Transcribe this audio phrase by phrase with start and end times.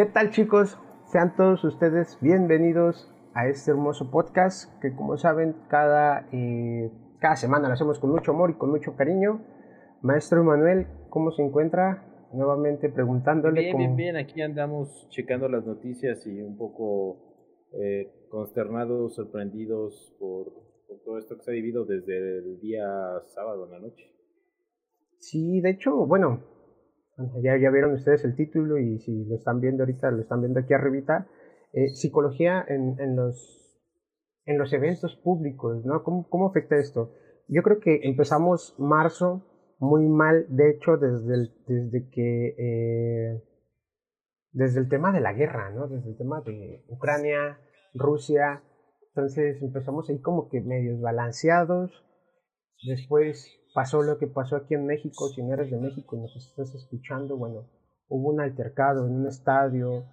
[0.00, 0.78] ¿Qué tal chicos?
[1.12, 7.68] Sean todos ustedes bienvenidos a este hermoso podcast que como saben cada, eh, cada semana
[7.68, 9.44] lo hacemos con mucho amor y con mucho cariño.
[10.00, 12.30] Maestro Emanuel, ¿cómo se encuentra?
[12.32, 13.60] Nuevamente preguntándole.
[13.60, 20.46] Bien, bien, bien, aquí andamos checando las noticias y un poco eh, consternados, sorprendidos por,
[20.88, 22.86] por todo esto que se ha vivido desde el día
[23.26, 24.06] sábado en la noche.
[25.18, 26.40] Sí, de hecho, bueno,
[27.42, 30.60] ya, ya vieron ustedes el título y si lo están viendo ahorita, lo están viendo
[30.60, 31.26] aquí arribita,
[31.72, 33.80] eh, psicología en, en, los,
[34.44, 36.02] en los eventos públicos, ¿no?
[36.02, 37.12] ¿Cómo, ¿Cómo afecta esto?
[37.48, 39.46] Yo creo que empezamos marzo
[39.78, 42.54] muy mal, de hecho, desde, el, desde que...
[42.58, 43.42] Eh,
[44.52, 45.86] desde el tema de la guerra, ¿no?
[45.86, 47.60] Desde el tema de Ucrania,
[47.94, 48.64] Rusia,
[49.14, 52.04] entonces empezamos ahí como que medios balanceados,
[52.86, 56.36] después pasó lo que pasó aquí en México, si no eres de México y nos
[56.36, 57.66] estás escuchando, bueno,
[58.08, 60.04] hubo un altercado en un estadio,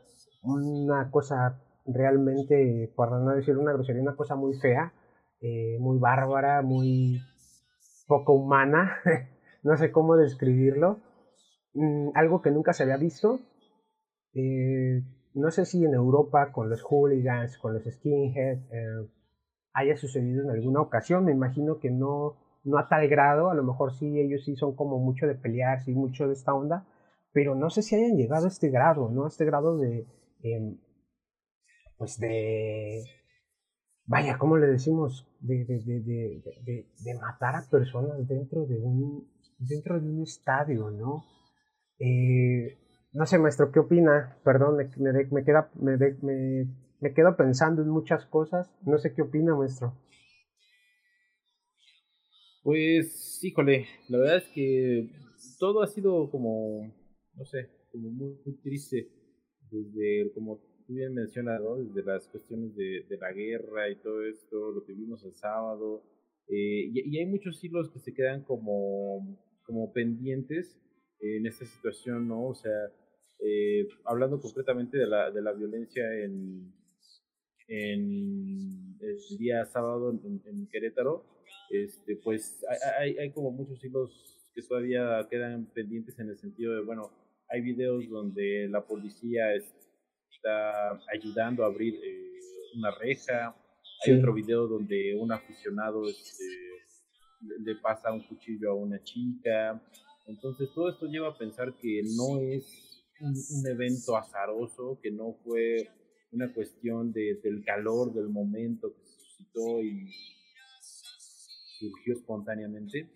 [0.44, 4.94] una cosa realmente, por no decir una grosería, una cosa muy fea,
[5.42, 7.22] eh, muy bárbara, muy
[8.08, 8.98] poco humana,
[9.64, 11.00] no sé cómo describirlo,
[11.74, 13.40] mm, algo que nunca se había visto.
[14.34, 15.04] Eh,
[15.34, 19.10] no sé si en Europa con los hooligans, con los skinheads, eh,
[19.74, 23.64] haya sucedido en alguna ocasión, me imagino que no no a tal grado, a lo
[23.64, 26.86] mejor sí, ellos sí son como mucho de pelear, sí, mucho de esta onda,
[27.32, 29.26] pero no sé si hayan llegado a este grado, ¿no?
[29.26, 30.06] A este grado de,
[30.44, 30.78] eh,
[31.98, 33.04] pues de,
[34.06, 35.26] vaya, ¿cómo le decimos?
[35.40, 41.24] De, de, de, de, matar a personas dentro de un, dentro de un estadio, ¿no?
[42.00, 42.78] Eh,
[43.14, 44.38] no sé, maestro, ¿qué opina?
[44.44, 46.68] Perdón, me, me, me,
[47.00, 48.70] me quedo pensando en muchas cosas.
[48.82, 49.94] No sé qué opina, maestro.
[52.68, 55.10] Pues, híjole, la verdad es que
[55.58, 56.94] todo ha sido como,
[57.34, 59.08] no sé, como muy, triste,
[59.72, 64.74] desde, como tú bien mencionas, desde las cuestiones de, de, la guerra y todo esto,
[64.74, 66.04] lo que vimos el sábado,
[66.50, 70.78] eh, y, y, hay muchos hilos que se quedan como, como pendientes
[71.22, 72.48] en esta situación, ¿no?
[72.50, 72.92] O sea,
[73.40, 76.74] eh, hablando concretamente de la, de la violencia en,
[77.68, 81.26] en el día sábado en, en Querétaro,
[81.70, 82.64] este, pues
[83.00, 87.12] hay, hay como muchos hilos que todavía quedan pendientes en el sentido de, bueno,
[87.50, 92.40] hay videos donde la policía está ayudando a abrir eh,
[92.76, 93.56] una reja,
[94.06, 96.44] hay otro video donde un aficionado este,
[97.60, 99.82] le pasa un cuchillo a una chica,
[100.26, 105.34] entonces todo esto lleva a pensar que no es un, un evento azaroso, que no
[105.44, 105.90] fue
[106.32, 110.08] una cuestión de, del calor del momento que se suscitó y
[111.80, 113.10] surgió espontáneamente,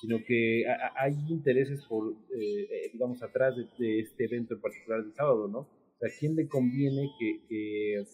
[0.00, 0.64] sino que
[0.96, 5.58] hay intereses por, eh, eh, digamos, atrás de, este evento en particular del sábado, ¿no?
[5.60, 8.04] O sea, ¿a quién le conviene que,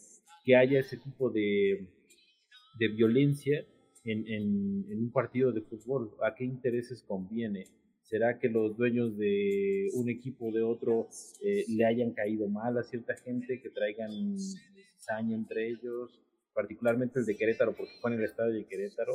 [0.45, 1.89] que, haya ese tipo de,
[2.79, 3.67] de violencia
[4.05, 6.13] en, en, en, un partido de fútbol?
[6.23, 7.67] ¿A qué intereses conviene?
[8.11, 11.09] ¿Será que los dueños de un equipo o de otro
[11.45, 16.21] eh, le hayan caído mal a cierta gente, que traigan cizaña entre ellos?
[16.53, 19.15] Particularmente el de Querétaro, porque fue en el estadio de Querétaro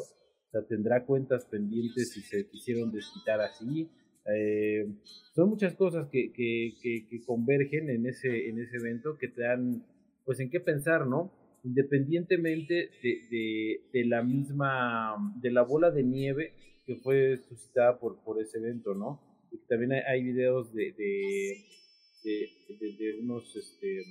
[0.63, 3.89] tendrá cuentas pendientes si se quisieron desquitar así.
[4.33, 4.87] Eh,
[5.33, 9.85] son muchas cosas que, que, que, convergen en ese, en ese evento que te dan,
[10.23, 11.31] pues, en qué pensar, ¿no?
[11.63, 16.53] Independientemente de, de, de la misma, de la bola de nieve
[16.85, 19.19] que fue suscitada por, por ese evento, ¿no?
[19.51, 24.01] Y también hay, hay videos de, de, de, unos, este,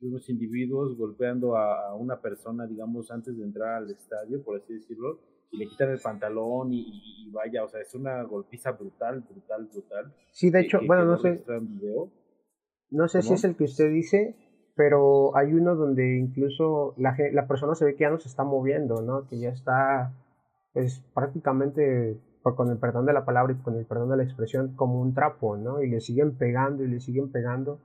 [0.00, 4.74] unos individuos golpeando a, a, una persona, digamos, antes de entrar al estadio, por así
[4.74, 5.20] decirlo,
[5.52, 10.14] y le quitan el pantalón y, vaya, o sea, es una golpiza brutal, brutal, brutal.
[10.32, 11.44] Sí, de hecho, bueno, no sé.
[12.90, 14.36] No sé si es el que usted dice,
[14.74, 18.44] pero hay uno donde incluso la, la persona se ve que ya no se está
[18.44, 19.26] moviendo, ¿no?
[19.26, 20.14] Que ya está,
[20.72, 24.74] pues prácticamente, con el perdón de la palabra y con el perdón de la expresión,
[24.76, 25.82] como un trapo, ¿no?
[25.82, 27.80] Y le siguen pegando y le siguen pegando.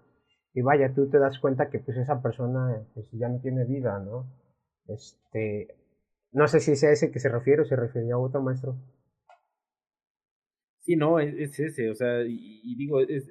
[0.53, 3.99] Y vaya, tú te das cuenta que pues esa persona pues, ya no tiene vida,
[3.99, 4.25] ¿no?
[4.87, 5.67] Este,
[6.31, 8.78] no sé si es ese que se refiere o se refería a otro maestro.
[10.87, 13.29] Sí, no, es, ese, o sea, y, digo, es,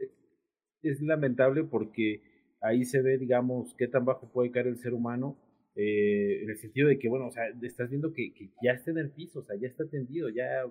[0.82, 2.20] es, lamentable porque
[2.60, 5.38] ahí se ve, digamos, qué tan bajo puede caer el ser humano,
[5.76, 8.90] eh, en el sentido de que, bueno, o sea, estás viendo que, que, ya está
[8.90, 10.64] en el piso, o sea, ya está tendido, ya,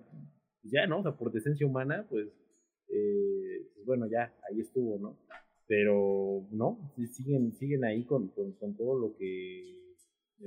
[0.63, 0.99] ya, ¿no?
[0.99, 2.27] O sea, por decencia humana, pues,
[2.89, 5.17] eh, pues bueno, ya, ahí estuvo, ¿no?
[5.67, 9.75] Pero, no, siguen, siguen ahí con, con, con todo lo que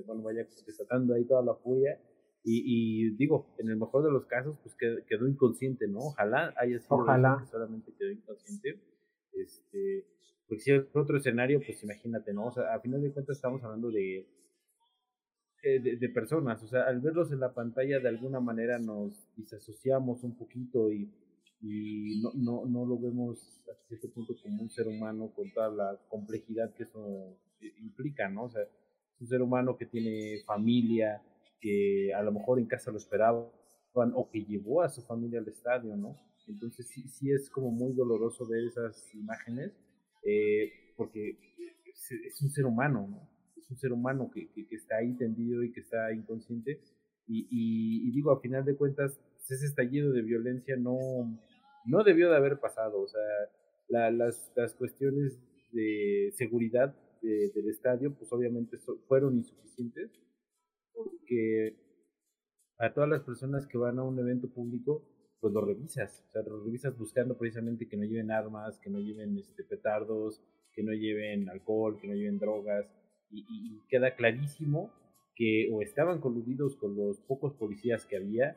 [0.06, 2.00] bueno, vaya desatando ahí toda la furia.
[2.44, 5.98] Y, y, digo, en el mejor de los casos, pues quedó, inconsciente, ¿no?
[5.98, 7.38] Ojalá haya sido Ojalá.
[7.40, 8.80] que solamente quedó inconsciente.
[9.32, 10.06] Este,
[10.46, 12.46] porque si es otro escenario, pues imagínate, ¿no?
[12.46, 14.26] O sea, a final de cuentas estamos hablando de,
[15.62, 20.22] eh, de, personas, o sea, al verlos en la pantalla de alguna manera nos disasociamos
[20.22, 21.10] un poquito y,
[21.60, 25.70] y no, no, no lo vemos a cierto punto como un ser humano con toda
[25.70, 27.36] la complejidad que eso
[27.80, 28.44] implica, ¿no?
[28.44, 31.22] O sea, es un ser humano que tiene familia,
[31.60, 33.50] que a lo mejor en casa lo esperaban
[33.94, 36.16] o que llevó a su familia al estadio, ¿no?
[36.46, 39.72] Entonces sí, sí es como muy doloroso ver esas imágenes
[40.24, 41.36] eh, porque
[41.86, 43.37] es, un ser humano, ¿no?
[43.58, 46.80] Es un ser humano que, que, está ahí tendido y que está inconsciente.
[47.26, 50.96] Y, digo, a final de cuentas, pues, ese estallido de violencia no,
[51.84, 53.00] no debió de haber pasado.
[53.00, 53.20] O sea,
[53.88, 55.38] la, las, las cuestiones
[55.72, 60.10] de seguridad del estadio, pues obviamente fueron insuficientes,
[60.94, 61.76] porque
[62.78, 65.02] a todas las personas que van a un evento público,
[65.40, 68.98] pues lo revisas, o sea, lo revisas buscando precisamente que no lleven armas, que no
[68.98, 72.86] lleven este, petardos, que no lleven alcohol, que no lleven drogas,
[73.30, 74.90] y, queda clarísimo
[75.34, 78.56] que o estaban coludidos con los pocos policías que había,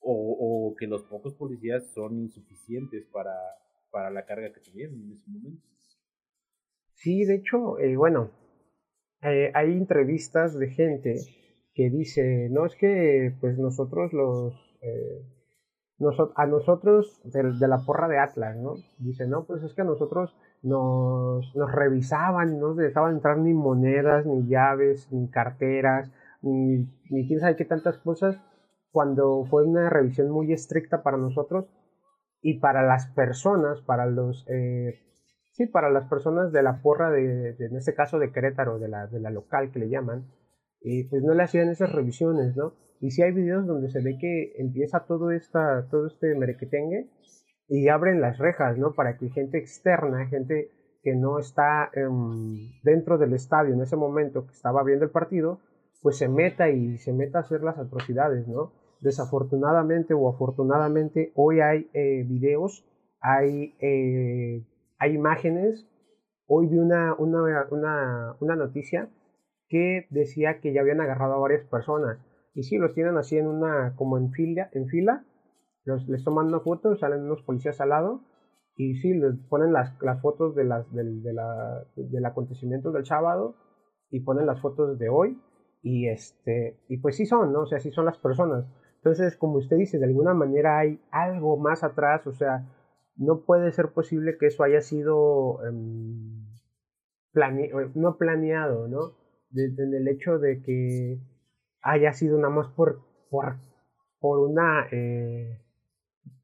[0.00, 3.34] o, que los pocos policías son insuficientes para,
[3.90, 5.62] para la carga que tuvieron en ese momento.
[6.94, 8.30] Sí, de hecho, eh, bueno,
[9.22, 11.16] eh, hay entrevistas de gente
[11.74, 14.54] que dice, no es que pues nosotros los...
[14.82, 15.22] Eh,
[16.34, 18.74] a nosotros de, la porra de Atlas, ¿no?
[18.98, 24.26] Dice, no, pues es que a nosotros nos, revisaban, no nos dejaban entrar ni monedas,
[24.26, 26.10] ni llaves, ni carteras,
[26.42, 28.40] ni, ni quién sabe qué tantas cosas,
[28.90, 31.66] cuando fue una revisión muy estricta para nosotros
[32.40, 35.00] y para las personas, para los, eh,
[35.52, 39.06] sí, para las personas de la porra, de, en este caso de Querétaro, de la,
[39.06, 40.26] de la local que le llaman,
[40.80, 42.74] y pues no le hacían esas revisiones, ¿no?
[43.00, 47.10] Y sí hay videos donde se ve que empieza todo, esta, todo este merequetengue
[47.68, 48.92] y abren las rejas, ¿no?
[48.92, 50.70] Para que gente externa, gente
[51.02, 55.60] que no está em, dentro del estadio en ese momento que estaba viendo el partido,
[56.02, 58.72] pues se meta y se meta a hacer las atrocidades, ¿no?
[59.00, 62.84] Desafortunadamente o afortunadamente hoy hay eh, videos,
[63.20, 64.64] hay, eh,
[64.98, 65.86] hay imágenes.
[66.46, 69.08] Hoy vi una, una, una, una noticia
[69.68, 72.18] que decía que ya habían agarrado a varias personas
[72.56, 75.24] y sí, los tienen así en una, como en fila, en fila,
[75.86, 78.20] les toman una foto, salen unos policías al lado,
[78.76, 81.32] y sí, les ponen las, las fotos de las, del, de
[81.96, 83.54] del acontecimiento del sábado,
[84.10, 85.40] y ponen las fotos de hoy,
[85.82, 87.60] y este, y pues sí son, ¿no?
[87.62, 88.66] O sea, sí son las personas.
[88.96, 92.66] Entonces, como usted dice, de alguna manera hay algo más atrás, o sea,
[93.16, 96.46] no puede ser posible que eso haya sido em,
[97.94, 99.14] no planeado, ¿no?
[99.54, 101.18] en el hecho de que
[101.82, 103.00] haya sido nada más por,
[103.30, 103.56] por,
[104.18, 105.60] por una eh,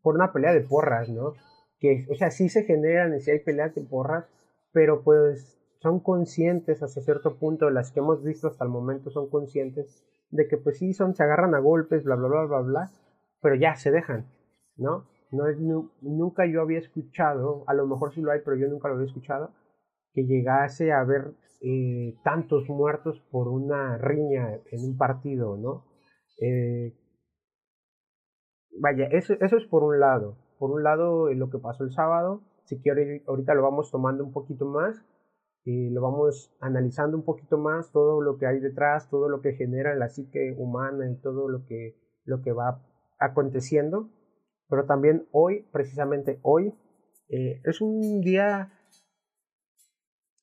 [0.02, 1.34] por una pelea de porras, ¿no?
[1.78, 4.26] Que, o sea, sí se generan y sí hay peleas de porras,
[4.72, 9.28] pero pues son conscientes hasta cierto punto, las que hemos visto hasta el momento son
[9.28, 12.90] conscientes de que pues sí son, se agarran a golpes, bla, bla, bla, bla, bla,
[13.40, 14.26] pero ya se dejan,
[14.76, 15.06] ¿no?
[15.32, 15.58] no es,
[16.02, 19.06] nunca yo había escuchado, a lo mejor sí lo hay, pero yo nunca lo había
[19.06, 19.50] escuchado,
[20.12, 21.32] que llegase a haber
[21.62, 25.86] eh, tantos muertos por una riña en un partido, ¿no?
[26.40, 26.92] Eh,
[28.80, 30.36] vaya, eso, eso es por un lado.
[30.58, 34.32] Por un lado, lo que pasó el sábado, si quiere, ahorita lo vamos tomando un
[34.32, 35.04] poquito más
[35.64, 39.54] y lo vamos analizando un poquito más, todo lo que hay detrás, todo lo que
[39.54, 42.82] genera la psique humana y todo lo que, lo que va
[43.18, 44.10] aconteciendo.
[44.68, 46.74] Pero también hoy, precisamente hoy,
[47.28, 48.72] eh, es un día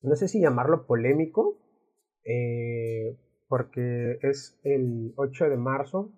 [0.01, 1.57] no sé si llamarlo polémico,
[2.23, 3.17] eh,
[3.47, 6.11] porque es el 8 de marzo.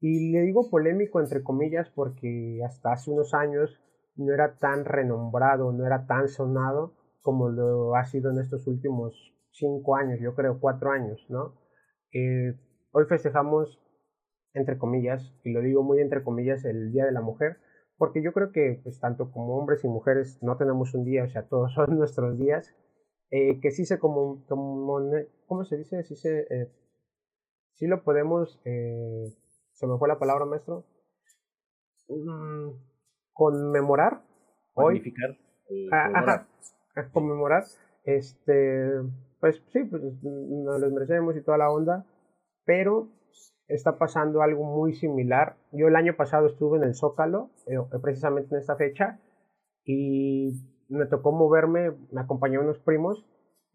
[0.00, 3.80] Y le digo polémico entre comillas porque hasta hace unos años
[4.16, 9.34] no era tan renombrado, no era tan sonado como lo ha sido en estos últimos
[9.50, 11.54] cinco años, yo creo cuatro años, ¿no?
[12.12, 12.54] Eh,
[12.92, 13.80] hoy festejamos,
[14.52, 17.56] entre comillas, y lo digo muy entre comillas, el Día de la Mujer,
[17.96, 21.28] porque yo creo que pues tanto como hombres y mujeres no tenemos un día, o
[21.28, 22.74] sea, todos son nuestros días,
[23.30, 25.00] eh, que sí se como, como,
[25.46, 26.02] ¿cómo se dice?
[26.04, 26.70] Sí, se, eh,
[27.74, 29.32] sí lo podemos, eh,
[29.74, 30.84] se me fue la palabra maestro,
[32.08, 32.70] mm,
[33.32, 34.22] conmemorar.
[34.76, 35.36] Magnificar.
[35.92, 36.46] Ah,
[37.12, 37.64] conmemorar.
[38.04, 38.90] Este,
[39.40, 42.06] pues sí, pues nos les merecemos y toda la onda,
[42.64, 43.08] pero
[43.68, 45.56] está pasando algo muy similar.
[45.72, 47.50] Yo el año pasado estuve en el Zócalo,
[48.02, 49.20] precisamente en esta fecha,
[49.84, 50.52] y
[50.88, 53.26] me tocó moverme, me acompañó unos primos,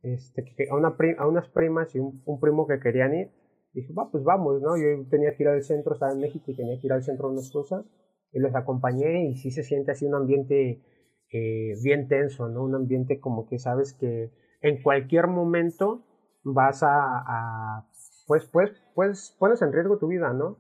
[0.03, 3.31] este, a, una a unas primas y un, primo que querían ir.
[3.73, 4.77] Dije, va, pues vamos, ¿no?
[4.77, 7.27] Yo tenía que ir al centro, estaba en México y tenía que ir al centro
[7.27, 7.85] a unas cosas.
[8.31, 10.83] Y los acompañé y sí se siente así un ambiente
[11.31, 12.63] eh, bien tenso, ¿no?
[12.63, 16.03] Un ambiente como que sabes que en cualquier momento
[16.43, 17.87] vas a,
[18.27, 20.57] pues, pues, pues, pones en riesgo tu vida, ¿no?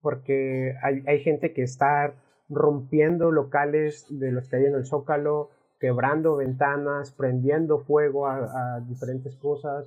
[0.00, 2.14] Porque hay, hay gente que está
[2.48, 9.36] rompiendo locales de los que hay en el Zócalo, quebrando ventanas, prendiendo fuego a, diferentes
[9.36, 9.86] cosas.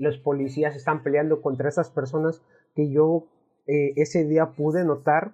[0.00, 2.42] Los policías están peleando contra esas personas
[2.74, 3.26] que yo
[3.66, 5.32] eh, ese día pude notar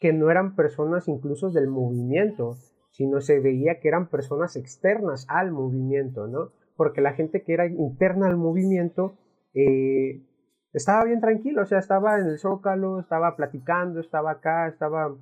[0.00, 2.56] que no eran personas incluso del movimiento,
[2.90, 6.50] sino se veía que eran personas externas al movimiento, ¿no?
[6.76, 9.14] Porque la gente que era interna al movimiento
[9.54, 10.26] eh,
[10.72, 15.16] estaba bien tranquilo, o sea, estaba en el zócalo, estaba platicando, estaba acá, estaba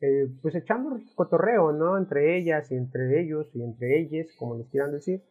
[0.00, 1.98] eh, pues echando cotorreo, ¿no?
[1.98, 5.22] Entre ellas y entre ellos y entre ellas, como les quieran decir.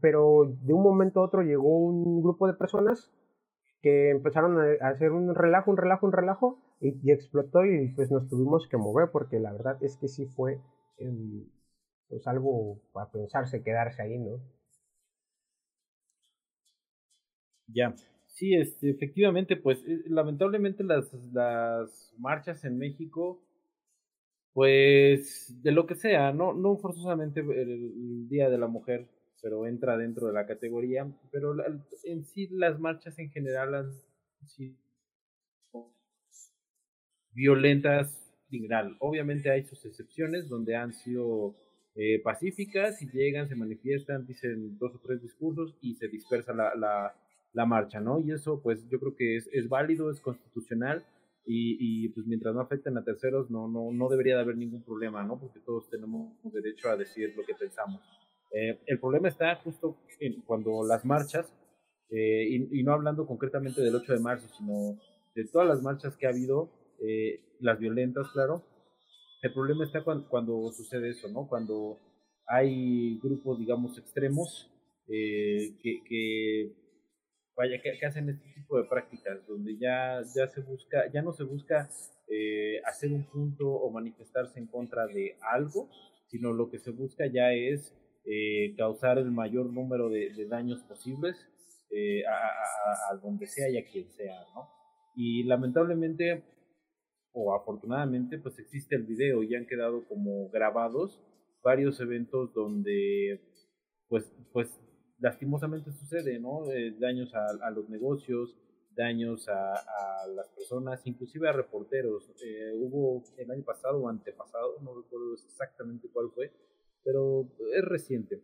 [0.00, 3.10] Pero de un momento a otro llegó un grupo de personas
[3.82, 8.28] que empezaron a hacer un relajo, un relajo, un relajo y, explotó y pues nos
[8.28, 10.60] tuvimos que mover porque la verdad es que sí fue
[10.98, 11.44] em,
[12.08, 14.40] pues algo para pensarse, quedarse ahí, ¿no?
[17.68, 17.94] Ya,
[18.38, 23.42] Sí, este, efectivamente, pues eh, lamentablemente las, las marchas en México,
[24.52, 29.08] pues de lo que sea, no, no forzosamente el, Día de la Mujer,
[29.42, 31.54] pero entra dentro de la categoría, pero
[32.04, 33.92] en sí las marchas en general han
[34.46, 34.76] sido
[37.32, 38.96] violentas en general.
[39.00, 41.54] Obviamente hay sus excepciones donde han sido
[41.94, 46.74] eh, pacíficas y llegan, se manifiestan, dicen dos o tres discursos y se dispersa la,
[46.74, 47.14] la
[47.52, 48.20] la marcha, ¿no?
[48.20, 51.04] Y eso, pues yo creo que es, es válido, es constitucional
[51.44, 54.82] y, y, pues mientras no afecten a terceros, no, no, no debería de haber ningún
[54.82, 55.38] problema, ¿no?
[55.38, 58.00] Porque todos tenemos derecho a decir lo que pensamos.
[58.50, 61.52] Eh, el problema está justo en cuando las marchas,
[62.10, 64.98] eh, y, no hablando concretamente del 8 de marzo, sino
[65.34, 68.64] de todas las marchas que ha habido, eh, las violentas, claro,
[69.42, 71.46] el problema está cuando, cuando, sucede eso, ¿no?
[71.46, 71.98] Cuando
[72.46, 74.72] hay grupos, digamos, extremos
[75.06, 76.72] que, que
[77.56, 81.44] vaya, que, hacen este tipo de prácticas, donde ya, ya se busca, ya no se
[81.44, 81.88] busca
[82.84, 85.88] hacer un punto o manifestarse en contra de algo,
[86.26, 87.94] sino lo que se busca ya es
[88.30, 91.36] eh, causar el mayor número de, daños posibles
[91.90, 94.68] eh, a, donde sea y a quien sea, ¿no?
[95.16, 96.44] Y lamentablemente,
[97.32, 101.22] o afortunadamente, pues existe el video y han quedado como grabados
[101.62, 103.40] varios eventos donde
[104.08, 104.78] pues, pues
[105.20, 106.70] lastimosamente sucede, ¿no?
[106.70, 108.56] Eh, daños a, los negocios,
[108.90, 112.30] daños a, las personas, inclusive a reporteros.
[112.44, 116.52] Eh, hubo el año pasado o antepasado, no recuerdo exactamente cuál fue,
[117.08, 118.42] pero es reciente,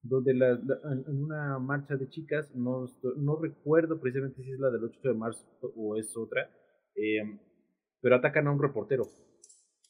[0.00, 2.86] donde la, en una marcha de chicas, no,
[3.18, 5.44] no recuerdo precisamente si es la del 8 de marzo
[5.76, 6.48] o es otra,
[6.96, 7.38] eh,
[8.00, 9.06] pero atacan a un reportero.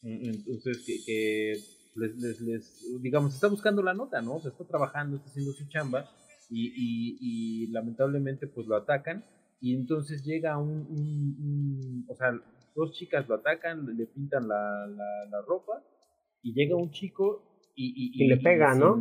[0.03, 1.55] Entonces, que
[1.95, 4.35] les, les, digamos, está buscando la nota, ¿no?
[4.35, 6.11] O sea, está trabajando, está haciendo su chamba
[6.51, 9.25] y, y, lamentablemente pues lo atacan
[9.61, 12.33] y entonces llega un, o sea,
[12.75, 14.89] dos chicas lo atacan, le pintan la,
[15.31, 15.85] la, ropa
[16.43, 18.25] y llega un chico y...
[18.25, 18.97] Y, le pega, ¿no?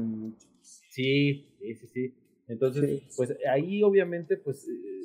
[0.62, 2.16] Sí, sí, sí,
[2.48, 5.02] Entonces, pues ahí obviamente, pues, eh,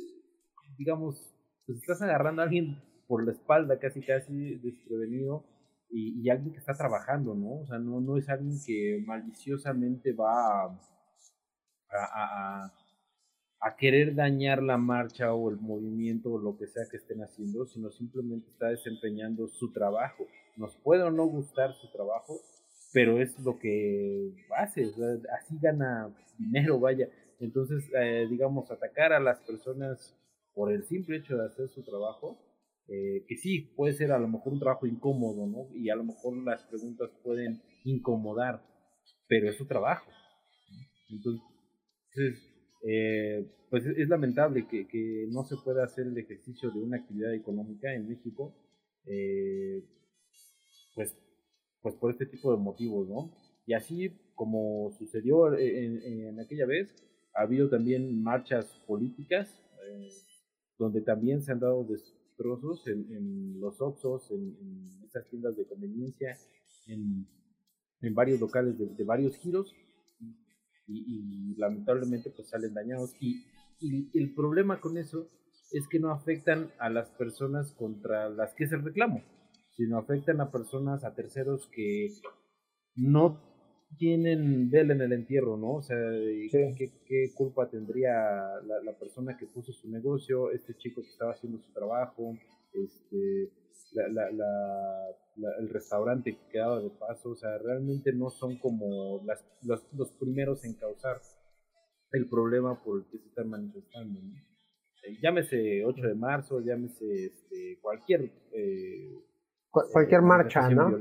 [0.76, 1.32] digamos,
[1.66, 5.44] pues estás agarrando a alguien por la espalda casi, casi desprevenido
[5.88, 7.61] y, alguien que está trabajando, ¿no?
[7.61, 10.80] O sea, no, no es alguien que maliciosamente va a,
[11.90, 12.73] a,
[13.61, 17.66] a, querer dañar la marcha o el movimiento o lo que sea que estén haciendo,
[17.66, 20.26] sino simplemente está desempeñando su trabajo.
[20.56, 22.40] Nos puede o no gustar su trabajo,
[22.93, 24.90] pero es lo que hace,
[25.38, 27.09] así gana dinero, vaya.
[27.40, 30.16] Entonces, eh, digamos, atacar a las personas
[30.55, 32.38] por el simple hecho de hacer su trabajo,
[32.88, 35.69] eh, que sí, puede ser a lo mejor un trabajo incómodo, ¿no?
[35.75, 38.62] Y a lo mejor las preguntas pueden incomodar,
[39.28, 40.11] pero es su trabajo.
[41.11, 41.43] Entonces,
[42.88, 47.35] eh, pues es, lamentable que, que, no se pueda hacer el ejercicio de una actividad
[47.35, 48.55] económica en México,
[49.07, 49.83] eh,
[50.95, 51.16] pues,
[51.83, 53.33] pues por este tipo de motivos, ¿no?
[53.66, 56.88] Y así como sucedió en, en aquella vez,
[57.35, 59.62] ha habido también marchas políticas,
[60.78, 61.87] donde también se han dado
[62.37, 66.37] trozos en, los Oxos, en, en, estas tiendas de conveniencia,
[66.87, 67.26] en,
[68.00, 69.75] en varios locales de, varios giros
[70.87, 73.14] y, lamentablemente pues salen dañados.
[73.21, 73.45] Y,
[73.80, 75.28] y, el problema con eso
[75.73, 79.23] es que no afectan a las personas contra las que es el reclamo,
[79.76, 82.09] sino afectan a personas, a terceros que
[82.97, 83.38] no
[83.99, 85.75] tienen vela en el entierro, ¿no?
[85.75, 85.97] O sea,
[86.50, 88.12] ¿qué, ¿qué, culpa tendría
[88.66, 92.37] la, la, persona que puso su negocio, este chico que estaba haciendo su trabajo,
[92.73, 93.52] este,
[93.92, 97.30] la, la, el restaurante que quedaba de paso?
[97.30, 101.21] O sea, realmente no son como las, los, los primeros en causar
[102.12, 104.35] el problema por el que se están manifestando, ¿no?
[105.04, 108.33] Eh, llámese 8 de marzo, llámese este, cualquier...
[108.52, 109.25] Eh,
[109.92, 110.90] cualquier marcha, ¿no?
[110.90, 110.99] ¿no?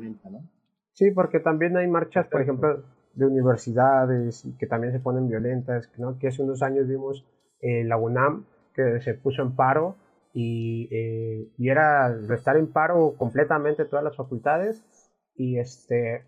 [0.93, 6.17] Sí, porque también hay marchas, por ejemplo, de universidades que también se ponen violentas, ¿no?
[6.19, 7.25] Que hace unos años vimos
[7.61, 9.95] eh, la UNAM que se puso en paro
[10.33, 14.83] y, eh, y era estar en paro completamente todas las facultades
[15.35, 16.25] y este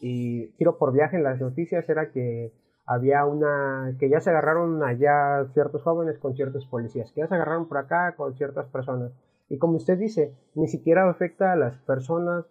[0.00, 2.52] y tiro por viaje en las noticias era que
[2.86, 7.34] había una que ya se agarraron allá ciertos jóvenes con ciertos policías, que ya se
[7.34, 9.12] agarraron por acá con ciertas personas.
[9.48, 12.46] Y como usted dice, ni siquiera afecta a las personas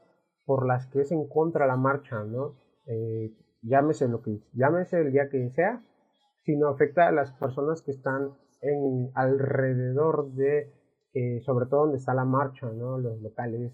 [0.46, 2.56] por las que es en contra la marcha, ¿no?
[2.86, 5.82] Eh, llámese lo que llámese el día que sea,
[6.44, 10.72] sino afecta a las personas que están en alrededor de,
[11.14, 12.98] eh, sobre todo donde está la marcha, ¿no?
[13.00, 13.74] Los locales,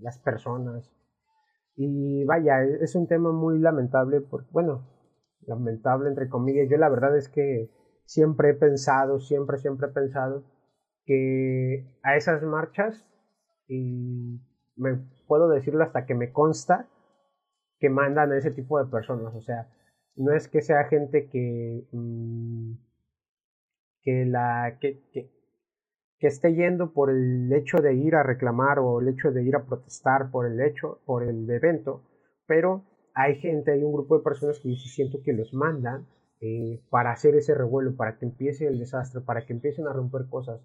[0.00, 0.92] las personas.
[1.76, 4.88] Y vaya, e, es un tema muy lamentable, porque, bueno,
[5.46, 6.68] lamentable entre comillas.
[6.68, 7.70] Yo la verdad es que
[8.04, 10.44] siempre he pensado, siempre, siempre he pensado
[11.04, 13.06] que a esas marchas,
[13.68, 14.40] y
[14.76, 16.88] me puedo decirlo hasta que me consta
[17.78, 19.34] que mandan a ese tipo de personas.
[19.34, 19.68] O sea,
[20.16, 22.74] no es que sea gente que, mm,
[24.02, 25.30] que, la, que, que,
[26.20, 29.64] esté yendo por el hecho de ir a reclamar o el hecho de ir a
[29.64, 32.02] protestar por el hecho, por el evento,
[32.46, 36.06] pero hay gente, hay un grupo de personas que yo siento que los mandan
[36.40, 40.26] eh, para hacer ese revuelo, para que empiece el desastre, para que empiecen a romper
[40.28, 40.60] cosas.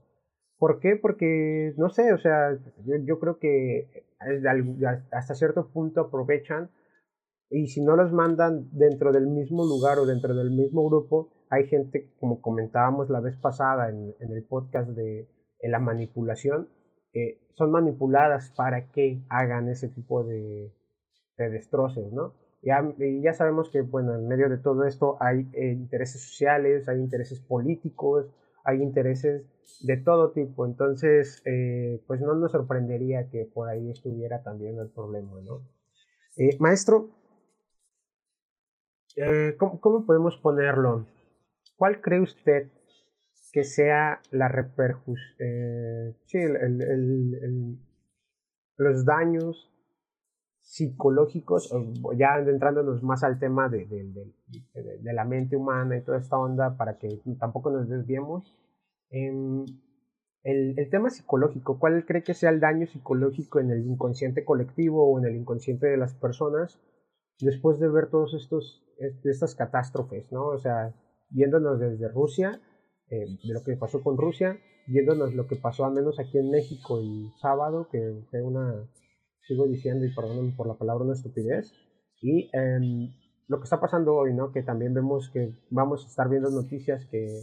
[0.58, 0.96] ¿Por qué?
[0.96, 4.06] Porque, no sé, o sea, yo, creo que
[5.12, 6.72] hasta cierto punto aprovechan
[7.50, 11.68] y si no los mandan dentro del mismo lugar o dentro del mismo grupo, hay
[11.68, 15.30] gente, como comentábamos la vez pasada en, el podcast de
[15.62, 16.70] la manipulación,
[17.14, 20.74] que son manipuladas para que hagan ese tipo de,
[21.38, 22.34] destrozos, ¿no?
[22.64, 22.84] Ya,
[23.22, 27.40] ya sabemos que, bueno, en medio de todo esto hay eh, intereses sociales, hay intereses
[27.40, 28.26] políticos,
[28.68, 29.44] hay intereses
[29.80, 30.66] de todo tipo.
[30.66, 35.66] Entonces, eh, pues no nos sorprendería que por ahí estuviera también el problema, ¿no?
[36.36, 37.10] Eh, maestro,
[39.16, 41.08] eh, ¿cómo, podemos ponerlo?
[41.78, 42.70] ¿Cuál cree usted
[43.54, 46.40] que sea la repercusión, sí,
[48.76, 49.72] los daños
[50.68, 51.74] psicológicos,
[52.18, 56.98] ya entrándonos más al tema de, de, la mente humana y toda esta onda para
[56.98, 58.54] que tampoco nos desviemos.
[59.10, 59.66] el,
[60.44, 65.18] el, tema psicológico, ¿cuál cree que sea el daño psicológico en el inconsciente colectivo o
[65.20, 66.82] en el inconsciente de las personas
[67.40, 68.84] después de ver todos estos
[69.24, 70.48] estas catástrofes, ¿no?
[70.48, 70.94] O sea,
[71.30, 72.60] viéndonos desde Rusia,
[73.10, 76.50] eh, de lo que pasó con Rusia, viéndonos lo que pasó al menos aquí en
[76.50, 78.86] México el sábado, que fue una
[79.42, 81.74] sigo diciendo y perdónenme por la palabra, una estupidez.
[82.22, 83.14] Y em,
[83.48, 84.52] lo que está pasando hoy, ¿no?
[84.52, 87.42] Que también vemos que vamos a estar viendo noticias que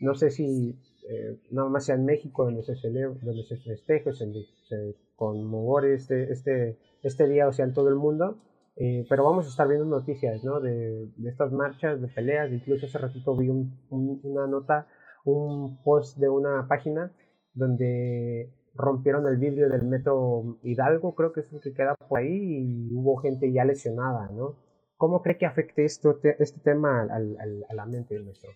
[0.00, 0.78] no sé si
[1.08, 6.32] eh, nada más sea en México donde se celebra, donde se festeja, se conmemore este,
[6.32, 8.38] este, este día, o sea, en todo el mundo.
[8.76, 10.60] Eh, pero vamos a estar viendo noticias, ¿no?
[10.60, 12.50] De, de, estas marchas, de peleas.
[12.50, 14.88] Incluso hace ratito vi un, una nota,
[15.24, 17.12] un post de una página
[17.52, 22.28] donde rompieron el vidrio del metro Hidalgo, creo que es el que queda por ahí,
[22.28, 24.56] y hubo gente ya lesionada, ¿no?
[24.96, 28.50] ¿Cómo cree que afecte esto, este tema al, al, a la mente de nuestro?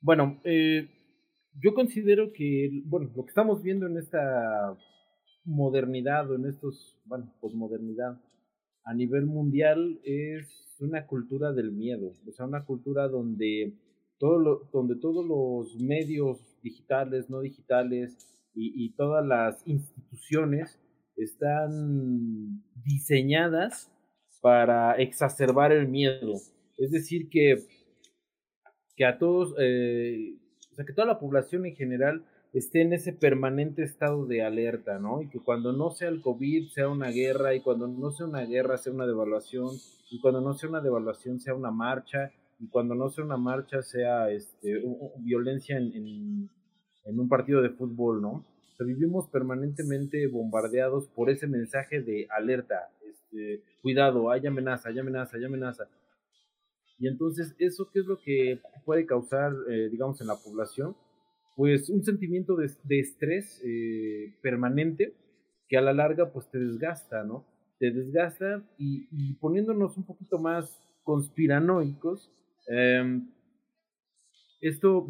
[0.00, 0.88] Bueno, eh,
[1.60, 4.76] yo considero que, bueno, lo que estamos viendo en esta
[5.44, 8.20] modernidad o en estos, bueno, posmodernidad
[8.84, 13.74] a nivel mundial es una cultura del miedo, o sea, una cultura donde
[14.72, 18.16] donde todos los medios digitales, no digitales
[18.56, 20.80] y, todas las instituciones
[21.16, 23.90] están diseñadas
[24.40, 26.34] para exacerbar el miedo.
[26.78, 27.58] Es decir, que,
[28.96, 30.36] que a todos, eh,
[30.70, 34.98] o sea, que toda la población en general esté en ese permanente estado de alerta,
[35.00, 35.20] ¿no?
[35.22, 38.44] Y que cuando no sea el COVID sea una guerra, y cuando no sea una
[38.44, 39.70] guerra sea una devaluación,
[40.10, 43.82] y cuando no sea una devaluación sea una marcha, y cuando no sea una marcha
[43.82, 44.80] sea este,
[45.18, 46.50] violencia en, en
[47.04, 48.44] un partido de fútbol, ¿no?
[48.80, 55.36] O vivimos permanentemente bombardeados por ese mensaje de alerta, este, cuidado, hay amenaza, hay amenaza,
[55.36, 55.88] hay amenaza.
[56.98, 60.96] Y entonces, ¿eso qué es lo que puede causar, eh, digamos, en la población?
[61.56, 62.66] Pues un sentimiento de,
[62.98, 65.14] estrés eh, permanente
[65.68, 67.44] que a la larga pues te desgasta, ¿no?
[67.78, 72.30] te desgasta y, poniéndonos un poquito más conspiranoicos,
[72.68, 73.28] em,
[74.68, 75.06] esto,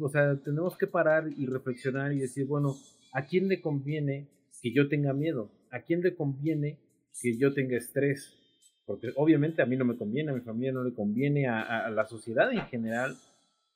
[0.00, 2.74] o sea, tenemos que parar y reflexionar y decir, bueno,
[3.12, 4.28] ¿a quién le conviene
[4.62, 5.50] que yo tenga miedo?
[5.70, 6.78] ¿A quién le conviene
[7.20, 8.32] que yo tenga estrés?
[8.86, 12.06] Porque obviamente a mí no me conviene, a mi familia no le conviene, a, la
[12.06, 13.14] sociedad en general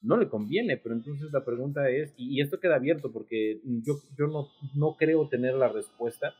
[0.00, 4.28] no le conviene, pero entonces la pregunta es, y, esto queda abierto porque yo, yo
[4.28, 6.34] no, no creo tener la respuesta,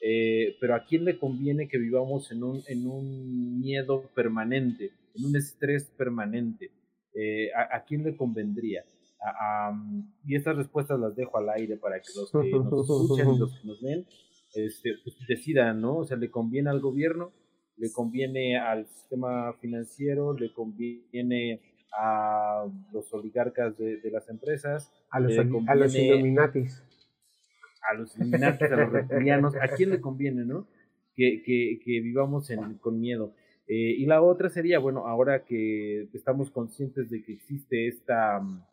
[0.00, 5.26] eh, pero a quién le conviene que vivamos en un, en un miedo permanente, en
[5.26, 6.70] un estrés permanente.
[7.14, 8.84] Eh, a, quién le convendría?
[10.24, 13.60] y estas respuestas las dejo al aire para que los que nos escuchen y los
[13.60, 14.04] que nos ven
[14.54, 15.98] este, pues, decidan, ¿no?
[15.98, 17.32] O sea, le conviene al gobierno,
[17.76, 21.60] le conviene al sistema financiero, le conviene
[21.92, 26.82] a los oligarcas de, las empresas, a los, a los Illuminatis.
[27.90, 30.66] A los Illuminatis, a los reptilianos, ¿a quién le conviene, no?
[31.14, 33.34] Que, que, que vivamos en, con miedo.
[33.74, 38.66] Eh, y la otra sería, bueno, ahora que estamos conscientes de que existe esta mm,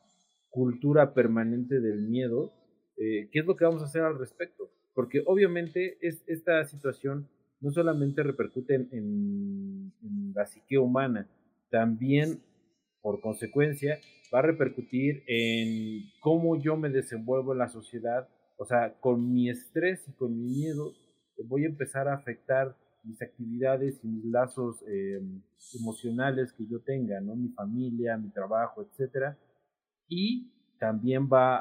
[0.50, 2.52] cultura permanente del miedo,
[2.98, 4.70] eh, ¿qué es lo que vamos a hacer al respecto?
[4.94, 7.30] Porque obviamente es, esta situación
[7.62, 9.94] no solamente repercute en,
[10.36, 11.30] la psique humana,
[11.72, 12.42] también
[13.02, 14.02] por consecuencia
[14.34, 19.50] va a repercutir en cómo yo me desenvuelvo en la sociedad, o sea, con mi
[19.50, 20.92] estrés y con mi miedo
[21.46, 25.22] voy a empezar a afectar mis actividades y mis lazos eh,
[25.80, 27.36] emocionales que yo tenga, ¿no?
[27.36, 29.38] Mi familia, mi trabajo, etcétera.
[30.08, 31.58] Y también va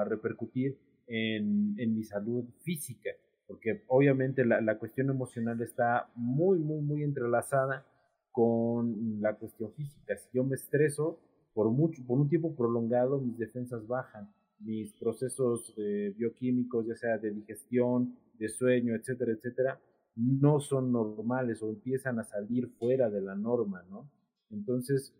[0.00, 3.10] a repercutir en, en mi salud física,
[3.46, 7.86] porque obviamente la, la, cuestión emocional está muy, muy, muy entrelazada
[8.32, 10.16] con la cuestión física.
[10.16, 11.20] Si yo me estreso
[11.52, 17.18] por, mucho, por un tiempo prolongado, mis defensas bajan, mis procesos eh, bioquímicos, ya sea
[17.18, 19.80] de digestión, de sueño, etcétera, etcétera,
[20.16, 24.10] no son normales o empiezan a salir fuera de la norma, ¿no?
[24.50, 25.14] Entonces,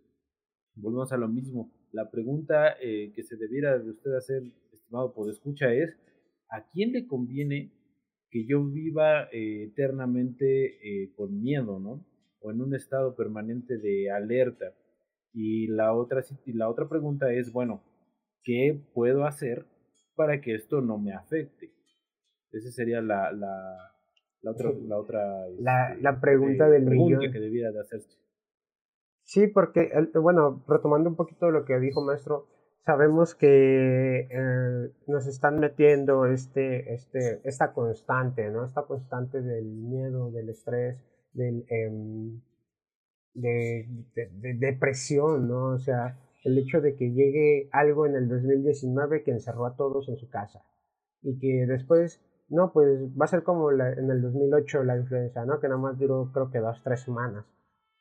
[0.75, 1.73] volvemos a lo mismo.
[1.93, 5.97] La pregunta eh, que se debiera de usted hacer, estimado por escucha, es,
[6.49, 7.73] ¿a quién le conviene
[8.35, 12.05] que yo viva eh, eternamente eh, con miedo, ¿no?
[12.41, 14.75] O en un estado permanente de alerta.
[15.33, 17.85] Y la otra, y la otra pregunta es, bueno,
[18.43, 19.67] ¿qué puedo hacer
[20.17, 21.73] para que esto no me afecte?
[22.51, 23.94] Esa sería la, la,
[24.45, 27.33] la otra, la, otra la, este, la pregunta del millón.
[27.33, 28.19] que debiera de hacerse.
[29.23, 32.47] Sí, porque, bueno, retomando un poquito lo que dijo maestro,
[32.85, 38.67] sabemos que eh, nos están metiendo este, este, esta constante, ¿no?
[38.67, 40.99] Esta constante del miedo, del estrés,
[41.33, 42.43] del, em,
[43.33, 45.69] de, de, depresión, ¿no?
[45.69, 50.11] O sea, el hecho de que llegue algo en el 2019 que encerró a todos
[50.11, 50.63] en su casa
[51.23, 55.61] y que después no, pues va a ser como en el 2008 la influenza, ¿no?
[55.61, 57.45] Que nada más duró creo que dos, tres semanas.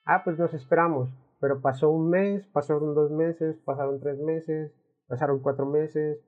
[0.06, 4.74] Ah, pues nos esperamos, pero pasó un mes, pasaron dos meses, pasaron tres meses,
[5.08, 6.20] pasaron cuatro meses,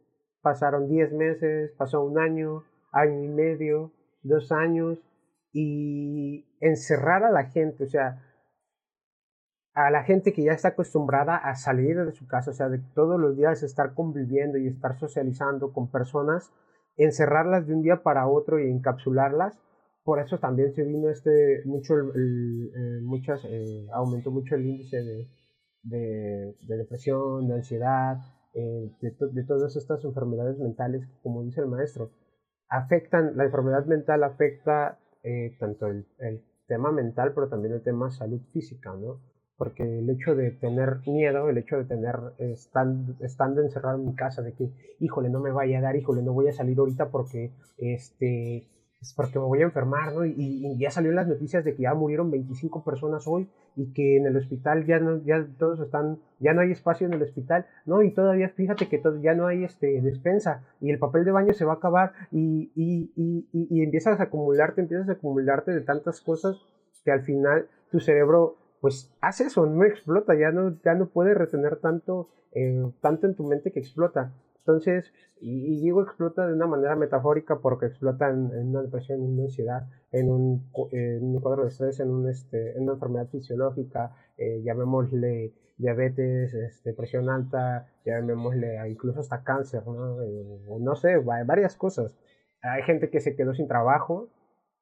[0.41, 3.91] pasaron diez meses, pasó un año, año y medio,
[4.23, 4.97] dos años,
[5.51, 8.21] y encerrar a la gente, o sea,
[9.73, 12.79] a la gente que ya está acostumbrada a salir de su casa, o sea, de
[12.93, 16.51] todos los días estar conviviendo y estar socializando con personas
[16.97, 19.57] encerrarlas de un día para otro y encapsularlas.
[20.03, 25.27] Por eso también se vino este, mucho, el, eh, eh, aumentó mucho el índice de,
[25.83, 28.17] de, depresión, de ansiedad,
[28.53, 32.11] eh, de, todas estas enfermedades mentales como dice el maestro,
[32.69, 34.99] afectan, la enfermedad mental afecta
[35.59, 39.21] tanto el, el, tema mental, pero también el tema salud física, ¿no?
[39.57, 44.41] Porque el hecho de tener miedo, el hecho de tener, estando, encerrado en mi casa,
[44.41, 47.51] de que, híjole, no me vaya a dar, híjole, no voy a salir ahorita porque,
[47.77, 48.67] este,
[49.01, 50.25] es porque me voy a enfermar, ¿no?
[50.25, 54.25] Y, ya salió las noticias de que ya murieron 25 personas hoy y que en
[54.25, 58.03] el hospital ya no, ya todos están, ya no hay espacio en el hospital, ¿no?
[58.03, 61.53] Y todavía, fíjate que todo, ya no hay, este, despensa y el papel de baño
[61.53, 65.81] se va a acabar y, y, y, y empiezas a acumularte, empiezas a acumularte de
[65.81, 66.57] tantas cosas
[67.05, 71.33] que al final tu cerebro pues hace eso, no explota, ya no, ya no puede
[71.33, 74.31] retener tanto, eh, tanto en tu mente que explota.
[74.59, 79.45] Entonces, y, digo explota de una manera metafórica porque explota en, una depresión, en una
[79.45, 80.69] ansiedad, en un,
[81.41, 88.87] cuadro de estrés, este, en una enfermedad fisiológica, eh, llamémosle diabetes, este, presión alta, llamémosle
[88.87, 90.21] incluso hasta cáncer, ¿no?
[90.21, 92.15] Eh, no sé, varias cosas.
[92.61, 94.29] Hay gente que se quedó sin trabajo,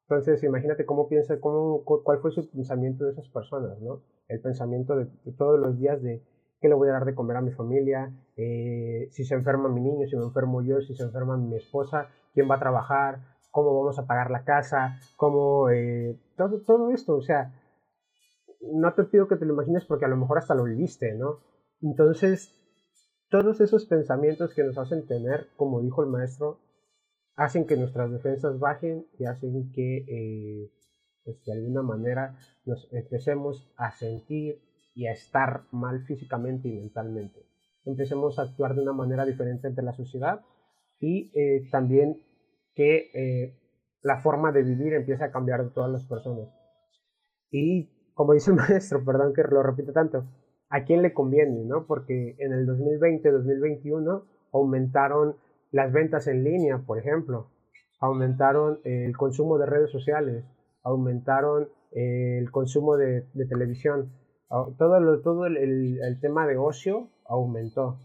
[0.08, 4.02] entonces, imagínate cómo piensa, cómo, cuál fue su pensamiento de esas personas, ¿no?
[4.28, 5.06] El pensamiento de,
[5.38, 6.22] todos los días de
[6.60, 9.80] qué le voy a dar de comer a mi familia, eh, si se enferma mi
[9.80, 13.74] niño, si me enfermo yo, si se enferma mi esposa, quién va a trabajar, cómo
[13.78, 17.54] vamos a pagar la casa, cómo eh, todo, todo esto, o sea,
[18.60, 21.38] no te pido que te lo imagines porque a lo mejor hasta lo viviste, ¿no?
[21.80, 22.54] Entonces,
[23.30, 26.58] todos esos pensamientos que nos hacen tener, como dijo el maestro,
[27.36, 30.70] hacen que nuestras defensas bajen y hacen que eh,
[31.24, 34.60] pues de alguna manera nos empecemos a sentir
[34.94, 37.46] y a estar mal físicamente y mentalmente.
[37.84, 40.42] Empecemos a actuar de una manera diferente ante la sociedad
[41.00, 42.22] y eh, también
[42.74, 43.58] que eh,
[44.02, 46.48] la forma de vivir empieza a cambiar de todas las personas.
[47.50, 50.24] Y como dice el maestro, perdón que lo repito tanto,
[50.68, 51.64] ¿a quién le conviene?
[51.64, 51.86] ¿no?
[51.86, 55.36] Porque en el 2020-2021 aumentaron
[55.74, 57.50] las ventas en línea, por ejemplo,
[57.98, 60.44] aumentaron el consumo de redes sociales,
[60.84, 64.12] aumentaron el consumo de, televisión,
[64.48, 67.98] todo, todo el, tema de ocio aumentó,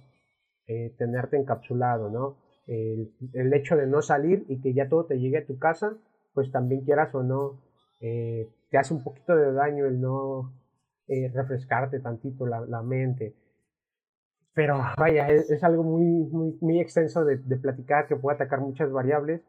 [0.65, 2.37] eh, tenerte encapsulado, ¿no?
[2.65, 5.95] el, hecho de no salir y que ya todo te llegue a tu casa,
[6.33, 7.61] pues también quieras o no,
[7.99, 10.53] eh, te hace un poquito de daño el no
[11.07, 13.35] eh, refrescarte tantito la, mente.
[14.53, 18.91] Pero vaya, es, algo muy, muy, muy extenso de, de, platicar que puede atacar muchas
[18.91, 19.41] variables.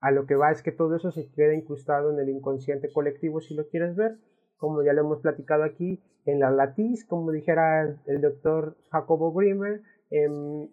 [0.00, 3.40] A lo que va es que todo eso se queda incrustado en el inconsciente colectivo,
[3.40, 4.18] si lo quieres ver,
[4.56, 9.82] como ya lo hemos platicado aquí, en la latiz, como dijera el, doctor Jacobo Grimer,
[10.10, 10.70] en,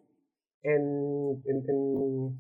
[0.63, 2.39] en, en,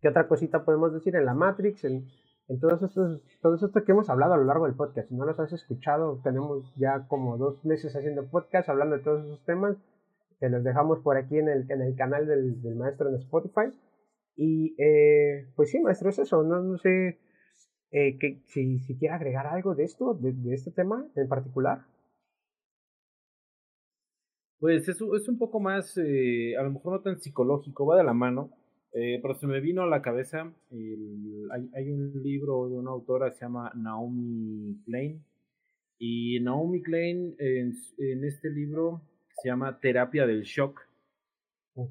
[0.00, 1.16] ¿qué otra cosita podemos decir?
[1.16, 2.06] En la Matrix, en,
[2.48, 5.08] en todos estos, todo esto que hemos hablado a lo largo del podcast.
[5.08, 9.24] Si no los has escuchado, tenemos ya como dos meses haciendo podcast hablando de todos
[9.24, 9.76] esos temas.
[10.38, 13.72] Te los dejamos por aquí en el, en el canal del, del maestro en Spotify.
[14.36, 16.42] Y eh, pues sí, maestro, es eso.
[16.44, 17.18] No, sé
[17.90, 21.84] eh, si, si quiere agregar algo de esto, de, de este tema en particular.
[24.60, 28.02] Pues es, es un poco más, eh, a lo mejor no tan psicológico, va de
[28.02, 28.50] la mano,
[28.92, 33.30] eh, pero se me vino a la cabeza, hay, hay, un libro de una autora
[33.30, 35.24] que se llama Naomi Klein,
[35.98, 39.02] y Naomi Klein en, en este libro
[39.42, 40.86] se llama Terapia del Shock,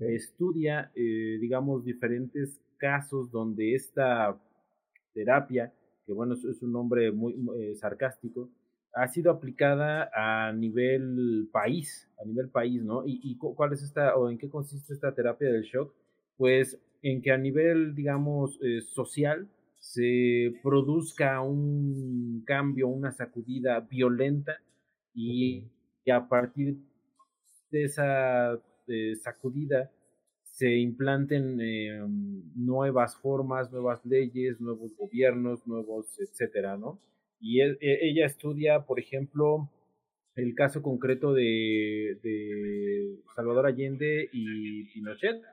[0.01, 4.37] estudia, eh, digamos, diferentes casos donde esta
[5.13, 5.73] terapia,
[6.05, 8.49] que bueno, es, un nombre muy, muy sarcástico,
[8.93, 13.03] ha sido aplicada a nivel país, a nivel país, ¿no?
[13.05, 15.93] ¿Y, cuál es esta, o en qué consiste esta terapia del shock?
[16.35, 19.47] Pues en que a nivel, digamos, eh, social
[19.79, 24.57] se produzca un cambio, una sacudida violenta
[25.13, 25.63] y,
[26.11, 26.77] a partir
[27.71, 29.91] de esa eh, sacudida
[30.57, 36.99] se implanten em, nuevas formas, nuevas leyes, nuevos gobiernos, nuevos, etcétera, ¿no?
[37.39, 39.69] Y e, ella estudia, por ejemplo,
[40.35, 45.43] el caso concreto de, de Salvador Allende y Pinochet,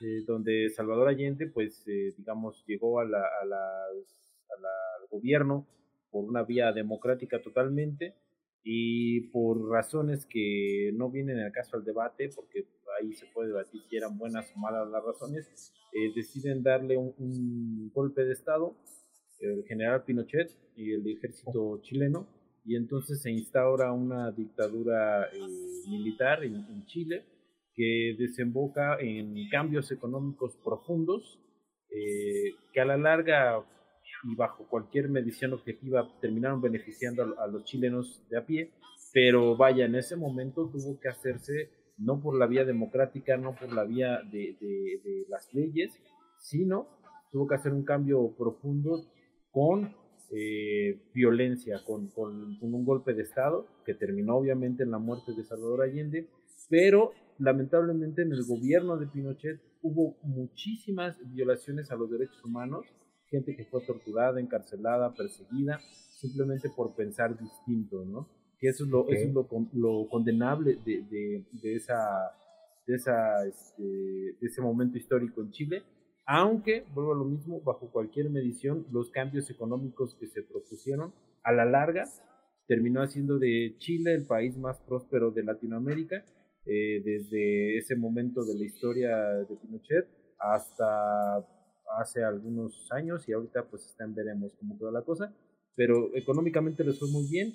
[0.00, 5.66] eh, donde Salvador Allende, pues, eh, digamos, llegó a la, a la, al gobierno
[6.10, 8.14] por una vía democrática totalmente
[8.64, 12.66] y por razones que no vienen al caso al debate, porque
[13.00, 17.14] ahí se puede debatir si eran buenas o malas las razones, eh, deciden darle un,
[17.18, 18.74] un golpe de Estado
[19.40, 22.26] el general Pinochet y el ejército chileno,
[22.64, 25.38] y entonces se instaura una dictadura eh,
[25.88, 27.24] militar en, Chile
[27.74, 31.40] que desemboca en cambios económicos profundos
[31.90, 33.64] eh, que a la larga
[34.24, 38.70] y bajo cualquier medición objetiva terminaron beneficiando a, los chilenos de a pie,
[39.12, 43.72] pero vaya, en ese momento tuvo que hacerse no por la vía democrática, no por
[43.72, 46.00] la vía de, de las leyes,
[46.38, 46.88] sino
[47.30, 49.04] tuvo que hacer un cambio profundo
[49.50, 49.94] con
[50.30, 55.44] eh, violencia, con, con, un golpe de Estado que terminó obviamente en la muerte de
[55.44, 56.28] Salvador Allende,
[56.68, 62.86] pero lamentablemente en el gobierno de Pinochet hubo muchísimas violaciones a los derechos humanos,
[63.36, 65.80] gente que fue torturada, encarcelada, perseguida,
[66.20, 68.28] simplemente por pensar distinto, ¿no?
[68.58, 71.96] Que eso es lo, eso es lo, lo condenable de, de, de esa,
[72.86, 75.82] de, esa, este, de ese momento histórico en Chile
[76.26, 81.52] aunque, vuelvo a lo mismo, bajo cualquier medición, los cambios económicos que se propusieron a
[81.52, 82.04] la larga
[82.66, 86.24] terminó haciendo de Chile el país más próspero de Latinoamérica
[86.64, 90.06] eh, desde ese momento de la historia de Pinochet
[90.38, 91.46] hasta
[91.98, 95.34] hace algunos años y ahorita pues están veremos cómo quedó la cosa,
[95.76, 97.54] pero económicamente les fue muy bien,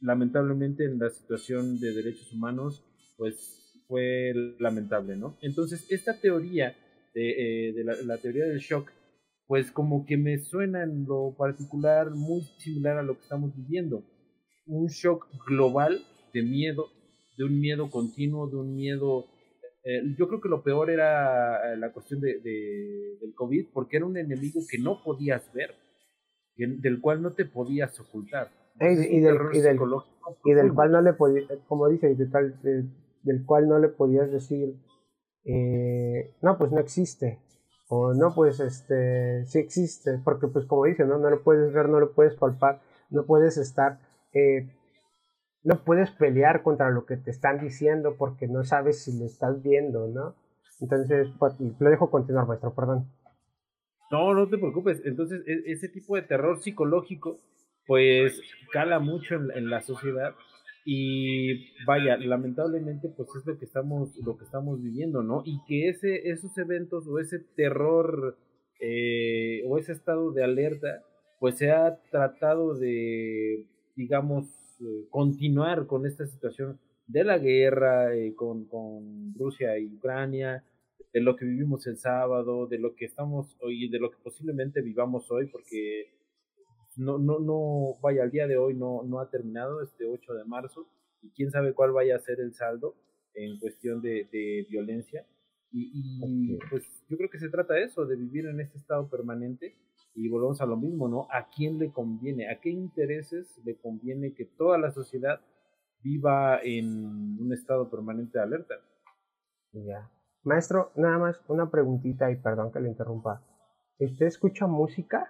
[0.00, 2.84] lamentablemente en la situación de derechos humanos
[3.16, 5.36] pues fue lamentable, ¿no?
[5.40, 6.76] Entonces esta teoría
[7.14, 8.90] de, eh, la, teoría del shock,
[9.46, 14.02] pues como que me suena en lo particular muy similar a lo que estamos viviendo.
[14.66, 16.88] Un shock global de miedo,
[17.36, 19.26] de un miedo continuo, de un miedo
[19.84, 24.06] eh, yo creo que lo peor era eh, la cuestión de, del COVID, porque era
[24.06, 25.74] un enemigo que no podías ver,
[26.56, 28.48] del cual no te podías ocultar.
[28.80, 29.76] y, del, y, del,
[30.74, 34.74] cual no le podías, como dice, del cual no le podías decir,
[35.44, 37.40] eh, no, pues no existe,
[37.88, 41.90] o no, pues este, sí existe, porque pues como dice, no, no lo puedes ver,
[41.90, 43.98] no lo puedes palpar, no puedes estar
[45.64, 49.62] no puedes pelear contra lo que te están diciendo porque no sabes si lo estás
[49.62, 50.36] viendo, ¿no?
[50.80, 53.10] Entonces, pues, lo dejo continuar, maestro, perdón.
[54.10, 55.00] No, no te preocupes.
[55.06, 57.38] Entonces, e, ese tipo de terror psicológico,
[57.86, 58.40] pues,
[58.72, 60.34] cala mucho en, la sociedad
[60.84, 65.42] y vaya, lamentablemente, pues es lo que estamos, lo que estamos viviendo, ¿no?
[65.46, 68.36] Y que ese, esos eventos o ese terror
[68.80, 71.02] eh, o ese estado de alerta,
[71.40, 78.34] pues se ha tratado de, digamos, eh, continuar con esta situación de la guerra eh,
[78.34, 80.62] con, con, Rusia y Ucrania,
[81.12, 84.82] de lo que vivimos el sábado, de lo que estamos hoy, de lo que posiblemente
[84.82, 86.12] vivamos hoy, porque
[86.96, 90.44] no, no, no, vaya, al día de hoy no, no ha terminado este 8 de
[90.44, 90.86] marzo
[91.22, 92.94] y quién sabe cuál vaya a ser el saldo
[93.34, 95.26] en cuestión de, de violencia.
[95.72, 99.08] Y, y pues yo creo que se trata de eso, de vivir en este estado
[99.08, 99.76] permanente
[100.14, 101.26] y volvemos a lo mismo, ¿no?
[101.30, 102.48] ¿A quién le conviene?
[102.48, 105.40] ¿A qué intereses le conviene que toda la sociedad
[106.02, 108.74] viva en un estado permanente de alerta?
[109.72, 110.10] Ya.
[110.44, 113.42] Maestro, nada más una preguntita y perdón que le interrumpa.
[113.98, 115.28] ¿Usted escucha música?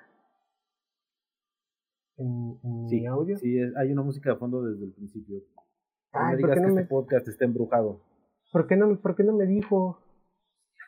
[2.17, 3.37] ¿En, sí, audio?
[3.39, 5.43] Sí, hay una música de fondo desde el principio.
[6.13, 8.01] No me digas que este podcast está embrujado.
[8.53, 9.99] ¿Por qué no, por qué no me dijo?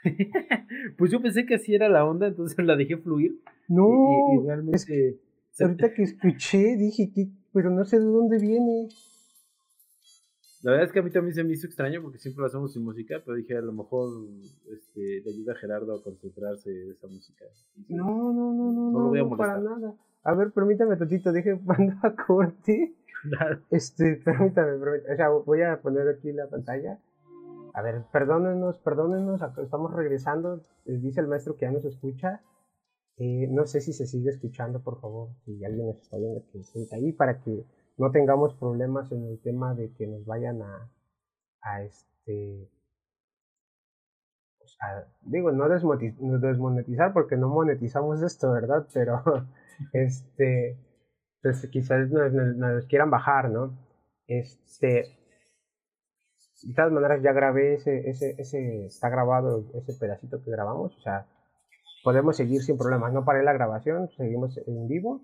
[0.99, 3.41] pues yo pensé que así era la onda, entonces la dejé fluir.
[3.69, 3.89] No,
[4.73, 5.19] es que
[5.61, 8.89] ahorita que escuché dije que, pero no sé de dónde viene.
[10.63, 12.73] La verdad es que a mí también se me hizo extraño porque siempre lo hacemos
[12.73, 14.27] sin música, pero dije a lo mejor
[14.73, 17.45] este, le ayuda a Gerardo a concentrarse de esa música.
[17.89, 19.95] no, no, no, no, no, no, no para nada.
[20.25, 22.95] A ver, permítame tantito, dije cuando a corte.
[23.71, 25.15] Este, permítame, permítame.
[25.15, 26.99] O sea, voy a poner aquí la pantalla.
[27.77, 30.65] A ver, perdónenos, perdónenos, estamos regresando.
[30.87, 32.41] Dice el maestro que ya nos escucha.
[33.19, 36.61] Eh, no sé si se sigue escuchando, por favor, si alguien nos está viendo que
[36.61, 37.67] está ahí, para que
[37.99, 40.91] no tengamos problemas en el tema de que nos vayan a,
[41.61, 42.71] a este,
[44.59, 44.79] pues,
[45.23, 48.87] digo, no desmonetizar porque no monetizamos esto, ¿verdad?
[48.95, 49.23] Pero,
[49.93, 50.79] este,
[51.43, 53.79] pues quizás nos, quieran bajar, ¿no?
[54.27, 55.16] Este,
[56.63, 61.01] de todas maneras ya grabé ese, ese, ese, está grabado ese pedacito que grabamos, o
[61.01, 61.27] sea,
[62.07, 63.13] podemos seguir sin problemas.
[63.13, 65.23] No paré la grabación, seguimos en vivo.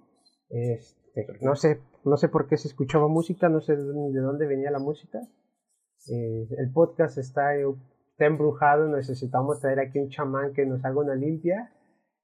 [0.50, 4.70] Este, no sé, no sé por qué se escuchaba música, no sé de dónde venía
[4.70, 5.20] la música.
[6.10, 11.14] Eh, el podcast está, está, embrujado, necesitamos traer aquí un chamán que nos haga una
[11.14, 11.72] limpia.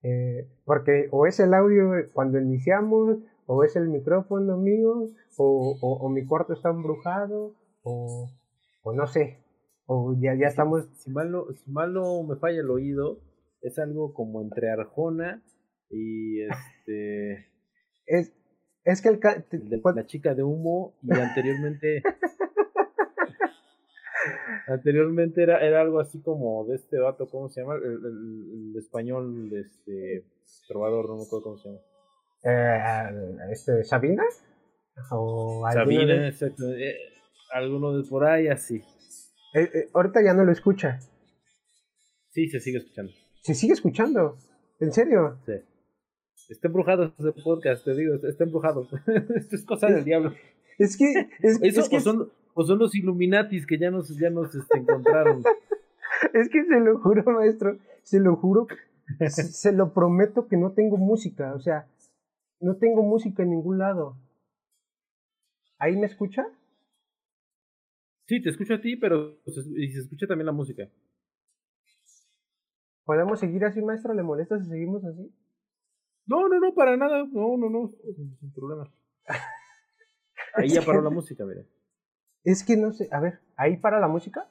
[0.03, 6.09] Eh, porque o es el audio cuando iniciamos, o es el micrófono mío, o, o
[6.09, 8.29] mi cuarto está embrujado, o,
[8.89, 9.39] o no sé,
[9.87, 10.89] o ya, ya estamos...
[10.95, 13.21] Si mal, no, si mal no me falla el oído,
[13.61, 15.43] es algo como entre Arjona
[15.91, 17.49] y este...
[18.07, 18.33] es,
[18.85, 19.21] es que el...
[19.95, 22.03] la chica de humo y anteriormente...
[24.69, 27.77] anteriormente era, era algo así como de este vato, ¿cómo se llama?
[27.77, 30.25] El, español, este
[30.67, 31.81] trovador, no me acuerdo cómo se llama.
[32.45, 34.25] Eh, este, ¿Sabina?
[35.11, 36.73] ¿O Sabina, exacto.
[36.73, 36.97] Eh,
[37.51, 38.83] alguno de por ahí así.
[39.55, 40.99] Eh, eh, ahorita ya no lo escucha.
[42.31, 43.13] Sí, se sigue escuchando.
[43.43, 44.37] ¿Se sigue escuchando?
[44.81, 45.39] ¿En serio?
[45.47, 45.53] Sí.
[46.49, 48.89] Está embrujado este podcast, te digo, está embrujado.
[49.37, 50.35] Esto es cosa del diablo.
[50.79, 51.29] Es que.
[51.41, 54.79] Es, Eso, que o, son, o son los Illuminatis que ya nos, ya nos este,
[54.79, 55.43] encontraron.
[56.35, 57.79] es que se lo juro, maestro.
[58.03, 58.67] Se lo juro.
[59.29, 61.55] se lo prometo que no tengo música.
[61.55, 61.87] O sea,
[62.61, 64.17] no tengo música en ningún lado.
[65.79, 66.47] ¿Ahí me escucha?
[68.29, 70.87] Sí, te escucho a ti, pero se, y se escucha también la música.
[73.05, 74.13] ¿Podemos seguir así, maestro?
[74.13, 75.35] ¿Le molesta si seguimos así?
[76.27, 77.27] No, no, no, para nada.
[77.33, 77.91] No, no, no,
[78.39, 78.93] sin problema.
[80.55, 81.63] Ahí ya paró la música, mira.
[82.45, 84.49] Es que no sé, a ver, ¿ahí para la música?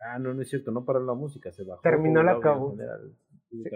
[0.00, 1.82] Ah, no, no es cierto, no paró la música, se bajó.
[1.82, 2.38] Terminó la.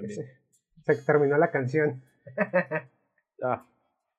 [0.06, 2.02] Se, se terminó la canción.
[3.42, 3.66] ah,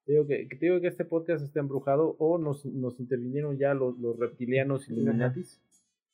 [0.09, 4.17] digo que, digo que este podcast está embrujado o nos, nos intervinieron ya los, los
[4.17, 5.61] reptilianos Illuminatis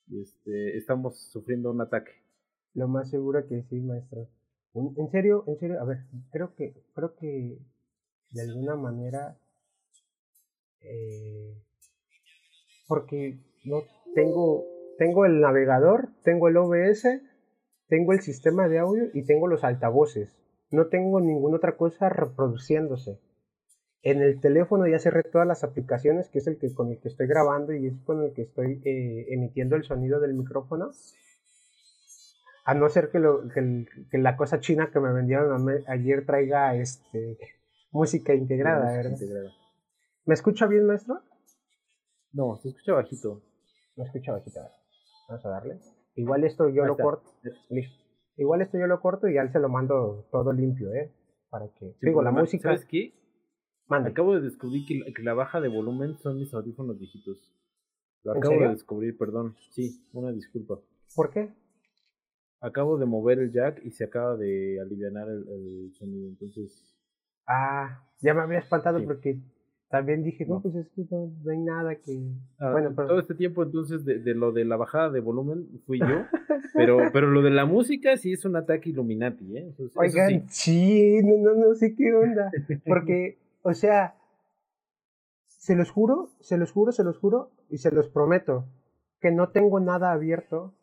[0.08, 2.12] y este, estamos sufriendo un ataque.
[2.74, 4.28] Lo más seguro que sí, maestro.
[4.74, 6.00] En serio, en serio, a ver,
[6.32, 7.58] creo que, creo que
[8.32, 9.38] de alguna manera,
[10.82, 11.56] eh,
[12.90, 13.84] porque no
[14.14, 14.66] tengo,
[14.98, 17.08] tengo el navegador, tengo el OBS,
[17.88, 20.38] tengo el sistema de audio y tengo los altavoces.
[20.70, 23.18] No tengo ninguna otra cosa reproduciéndose.
[24.06, 27.08] En el teléfono ya cerré todas las aplicaciones, que es el que con el que
[27.08, 30.92] estoy grabando y es con el que estoy eh, emitiendo el sonido del micrófono.
[32.66, 37.40] A no ser que, lo, que, la cosa china que me vendieron ayer traiga este,
[37.90, 39.18] música integrada, ¿verdad?
[40.26, 41.22] ¿Me escucha bien, maestro?
[42.32, 43.42] No, se escucha bajito.
[43.96, 44.60] No escucha bajito.
[45.30, 45.80] Vamos a darle.
[46.14, 47.28] Igual esto yo lo corto.
[47.70, 48.04] Listo.
[48.38, 51.12] Igual esto yo lo corto y ya se lo mando todo limpio, ¿eh?
[51.50, 51.96] Para que.
[52.04, 52.70] digo, la música.
[52.70, 53.25] ¿Sabes qué?
[53.90, 57.52] Acabo de descubrir que la, baja de volumen son mis audífonos viejitos.
[58.24, 59.56] Lo acabo de descubrir, perdón.
[59.70, 60.80] Sí, una disculpa.
[61.16, 61.54] ¿Por qué?
[62.62, 66.98] Acabo de mover el jack y se acaba de aliviar el, sonido, entonces...
[67.48, 69.40] Ah, ya me había espantado porque
[69.90, 72.20] también dije, no, pues es que no, hay nada que...
[72.58, 76.00] Ah, bueno, Todo este tiempo entonces de, de, lo de la bajada de volumen fui
[76.00, 76.06] yo,
[76.74, 79.74] pero, pero lo de la música sí es un ataque Illuminati, ¿eh?
[79.96, 81.22] Oigan, sí.
[81.24, 82.52] no, no, no sé qué onda,
[82.88, 84.16] porque, o sea,
[85.48, 88.66] se los juro, se los juro, se los juro y se los prometo
[89.20, 90.76] que no tengo nada abierto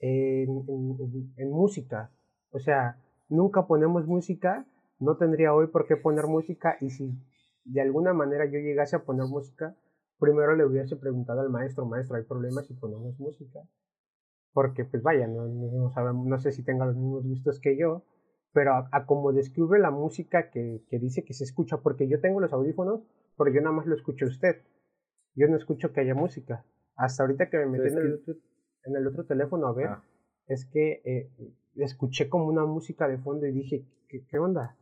[0.00, 2.10] en, música.
[2.50, 2.98] O sea,
[3.30, 4.66] nunca ponemos música,
[4.98, 7.18] no tendría hoy por qué poner música y si
[7.64, 9.74] de alguna manera yo llegase a poner música,
[10.18, 13.60] primero le hubiese preguntado al maestro, maestro, ¿hay problemas si ponemos música?
[14.52, 18.02] Porque pues vaya, no, no, no sé si tenga los mismos gustos que yo,
[18.52, 22.40] pero a, como descubre la música que, que, dice que se escucha, porque yo tengo
[22.40, 23.02] los audífonos,
[23.36, 24.62] pero yo nada más lo escucho a usted.
[25.34, 26.64] Yo no escucho que haya música.
[26.96, 28.22] Hasta ahorita que me metí en el,
[28.84, 30.04] en el otro teléfono a ver, ah.
[30.46, 31.30] es que eh,
[31.76, 34.76] escuché como una música de fondo y dije, ¿qué, qué onda?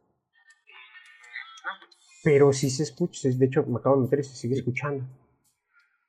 [2.24, 5.04] Pero sí se escucha, de hecho me acabo de meter y se sigue escuchando.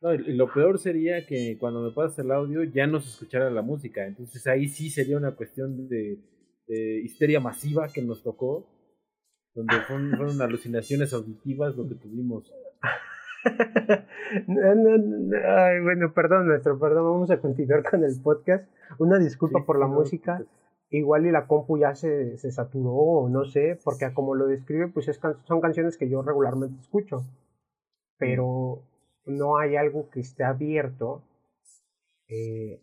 [0.02, 3.52] No, y lo peor sería que cuando me pasas el audio ya no se escuchara
[3.52, 4.08] la música.
[4.08, 6.20] Entonces ahí sí sería una cuestión de,
[6.76, 8.68] histeria masiva que nos tocó,
[9.54, 12.54] donde fueron, fueron alucinaciones auditivas lo que tuvimos.
[14.48, 17.06] Ay, bueno, perdón, nuestro perdón.
[17.06, 18.70] Vamos a continuar con el podcast.
[19.00, 20.44] Una disculpa por la música.
[20.92, 24.88] Igual y la compu ya se, se saturó, o no sé, porque como lo describe,
[24.88, 27.18] pues es son canciones que yo regularmente escucho.
[28.18, 28.82] Pero
[29.26, 31.24] no hay algo que esté abierto
[32.28, 32.82] eh,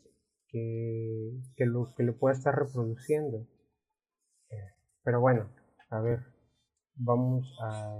[0.49, 3.47] que, que, lo, que lo pueda estar reproduciendo.
[5.07, 5.48] Pero bueno,
[5.88, 6.20] a ver,
[6.96, 7.96] vamos a,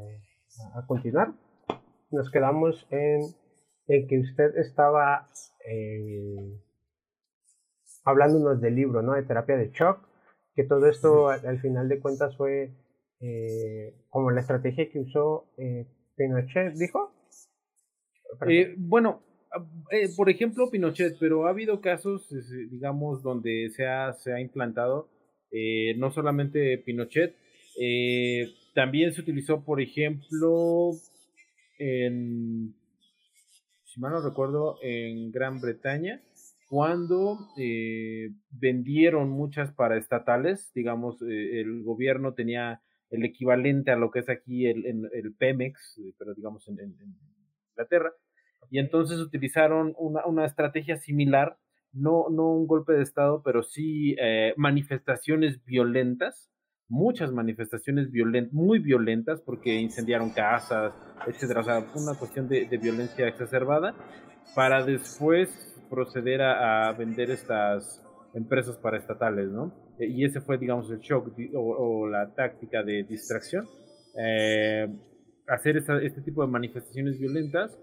[0.75, 1.33] a continuar
[2.11, 3.21] nos quedamos en,
[3.89, 5.29] en que usted estaba
[5.67, 6.61] eh,
[8.05, 9.15] hablándonos del libro, ¿no?
[9.15, 10.01] De terapia de shock,
[10.55, 12.73] que todo esto al, final de cuentas fue
[13.21, 15.87] eh, como la estrategia que usó eh,
[16.17, 17.13] Pinochet, ¿dijo?
[18.49, 19.23] Eh, bueno,
[20.17, 22.29] por ejemplo, Pinochet, pero ha habido casos,
[22.71, 25.09] digamos, donde se ha, se ha implantado,
[25.97, 27.37] no solamente Pinochet,
[28.75, 30.93] también se utilizó, por ejemplo,
[31.79, 32.75] en,
[33.85, 36.23] si mal no recuerdo, en Gran Bretaña,
[36.69, 44.11] cuando eh, vendieron muchas para estatales, digamos, eh, el gobierno tenía el equivalente a lo
[44.11, 46.97] que es aquí el, el, Pemex, eh, pero digamos en,
[47.71, 48.13] Inglaterra,
[48.69, 51.57] y entonces utilizaron una, una, estrategia similar,
[51.93, 54.17] no, no un golpe de Estado, pero sí
[54.57, 56.51] manifestaciones violentas
[56.89, 60.93] muchas manifestaciones violentas, muy violentas, porque incendiaron casas,
[61.27, 61.61] etcétera.
[61.61, 63.95] O sea, una cuestión de, violencia exacerbada,
[64.55, 68.03] para después proceder a, vender estas
[68.35, 69.73] empresas paraestatales, ¿no?
[69.99, 73.67] E, y ese fue, digamos, el shock o, la táctica de distracción.
[74.19, 74.87] Eh,
[75.49, 77.79] hacer este tipo de manifestaciones violentas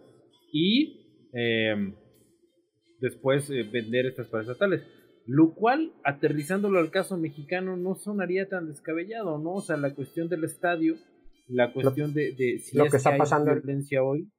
[0.52, 1.94] y eh,
[3.04, 4.82] después eh, vender estas paraestatales
[5.26, 9.54] lo cual, aterrizándolo al caso mexicano, no sonaría tan descabellado, ¿no?
[9.54, 10.96] O sea, la cuestión del estadio,
[11.48, 14.30] la cuestión de, de, si lo que está pasando hay violencia hoy.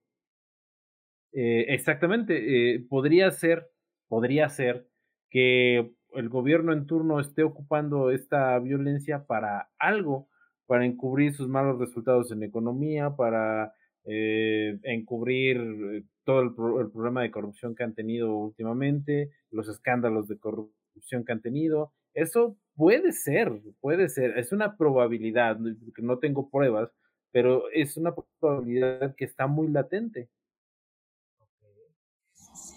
[1.33, 3.71] Eh, exactamente, eh, podría ser,
[4.09, 4.87] podría ser
[5.31, 10.29] que el gobierno en turno esté ocupando esta violencia para algo,
[10.67, 13.73] para encubrir sus malos resultados en economía, para
[14.05, 16.55] eh, encubrir todo el,
[16.91, 21.93] problema de corrupción que han tenido últimamente, los escándalos de corrupción que han tenido.
[22.15, 25.59] Eso puede ser, puede ser, es una probabilidad,
[25.99, 26.91] no tengo pruebas,
[27.33, 30.29] pero es una probabilidad que está muy latente.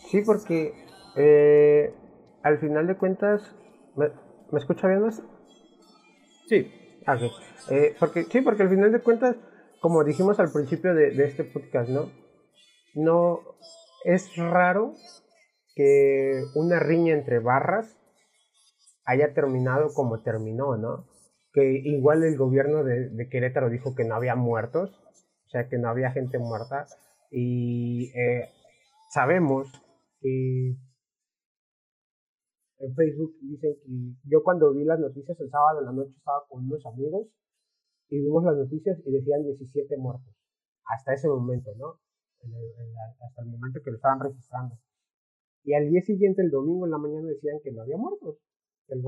[0.10, 0.74] Sí, porque
[1.16, 1.94] eh,
[2.44, 3.54] al final de cuentas,
[3.96, 4.10] ¿me,
[4.58, 5.22] escucha bien más?
[6.48, 6.72] Sí.
[7.06, 7.18] Ah,
[7.72, 9.36] eh, porque, sí, porque al final de cuentas,
[9.82, 12.12] como dijimos al principio de, este podcast, ¿no?
[12.96, 13.42] no
[14.04, 14.94] es raro
[15.76, 17.98] que una riña entre barras
[19.06, 21.06] haya terminado como terminó, ¿no?
[21.54, 24.92] Que igual el gobierno de, Querétaro dijo que no había muertos,
[25.46, 26.88] o sea, que no había gente muerta,
[27.32, 28.50] y eh,
[29.12, 29.68] sabemos
[30.20, 30.76] que
[32.80, 36.44] en Facebook dicen que yo cuando vi las noticias el sábado en la noche estaba
[36.48, 37.28] con unos amigos
[38.10, 40.34] y vimos las noticias y decían 17 muertos.
[40.86, 42.00] Hasta ese momento, ¿no?
[43.26, 44.78] hasta el momento que lo estaban registrando.
[45.64, 48.38] Y al día siguiente, el domingo en la mañana, decían que no había muertos.
[48.88, 49.02] El,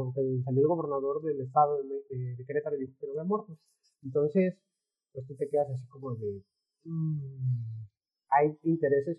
[0.43, 3.58] salió el gobernador del estado de, Querétaro y dijo que no había muertos.
[4.04, 4.58] Entonces,
[5.14, 6.43] pues tú te quedas así como de...
[6.84, 7.86] Mm,
[8.32, 9.18] hay intereses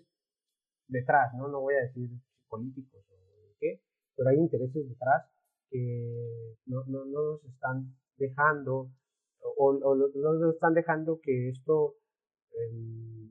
[0.87, 1.47] detrás, ¿no?
[1.47, 2.09] No voy a decir
[2.47, 3.81] políticos o qué,
[4.15, 5.25] pero hay intereses detrás
[5.69, 8.91] que no, no, no nos están dejando
[9.57, 11.95] o, o, no están dejando que esto
[12.51, 13.29] eh,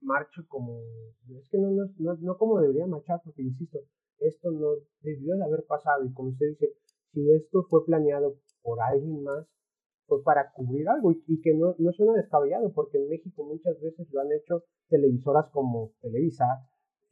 [0.00, 0.80] marche como
[1.38, 3.78] es que no, no, no, como debería marchar porque insisto
[4.18, 4.68] esto no
[5.00, 6.72] debió de haber pasado y como usted dice
[7.12, 9.46] si esto fue planeado por alguien más
[10.06, 14.06] fue para cubrir algo y, que no, no suena descabellado porque en México muchas veces
[14.12, 16.44] lo han hecho televisoras como Televisa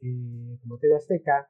[0.01, 1.49] eh, como TV Azteca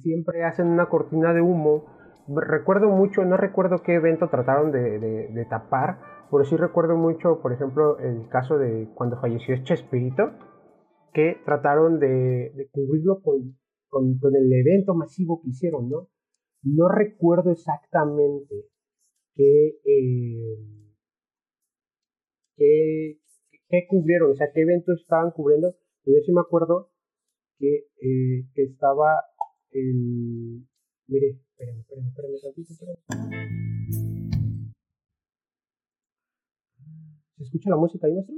[0.00, 1.84] siempre hacen una cortina de humo.
[2.32, 5.98] Recuerdo mucho, no recuerdo qué evento trataron de, tapar,
[6.30, 10.30] pero sí recuerdo mucho, por ejemplo, el caso de cuando falleció Chespirito,
[11.12, 13.58] que trataron de, cubrirlo con,
[13.88, 16.08] con, el evento masivo que hicieron, ¿no?
[16.62, 18.54] No recuerdo exactamente
[19.34, 20.56] qué, eh,
[23.68, 25.74] qué, cubrieron, o sea, qué eventos estaban cubriendo,
[26.04, 26.92] pero yo sí me acuerdo
[27.58, 29.20] que, eh, que estaba
[29.72, 30.64] el...
[31.08, 32.74] Mire, espérenme, espérenme, espérenme tantito,
[37.36, 38.36] ¿Se escucha la música ahí, maestro?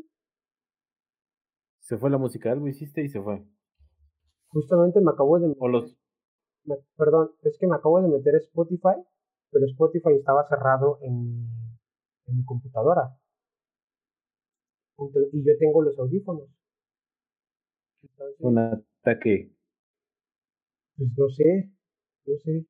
[1.80, 3.44] Se fue la música, algo hiciste y se fue.
[4.48, 5.54] Justamente me acabo de...
[5.58, 5.96] O los...
[6.96, 9.02] perdón, es que me acabo de meter Spotify,
[9.50, 11.48] pero Spotify estaba cerrado en,
[12.26, 13.18] en mi computadora.
[15.32, 16.48] y yo tengo los audífonos.
[18.38, 19.52] Un ataque
[20.96, 21.70] pues no sé,
[22.26, 22.66] no sé.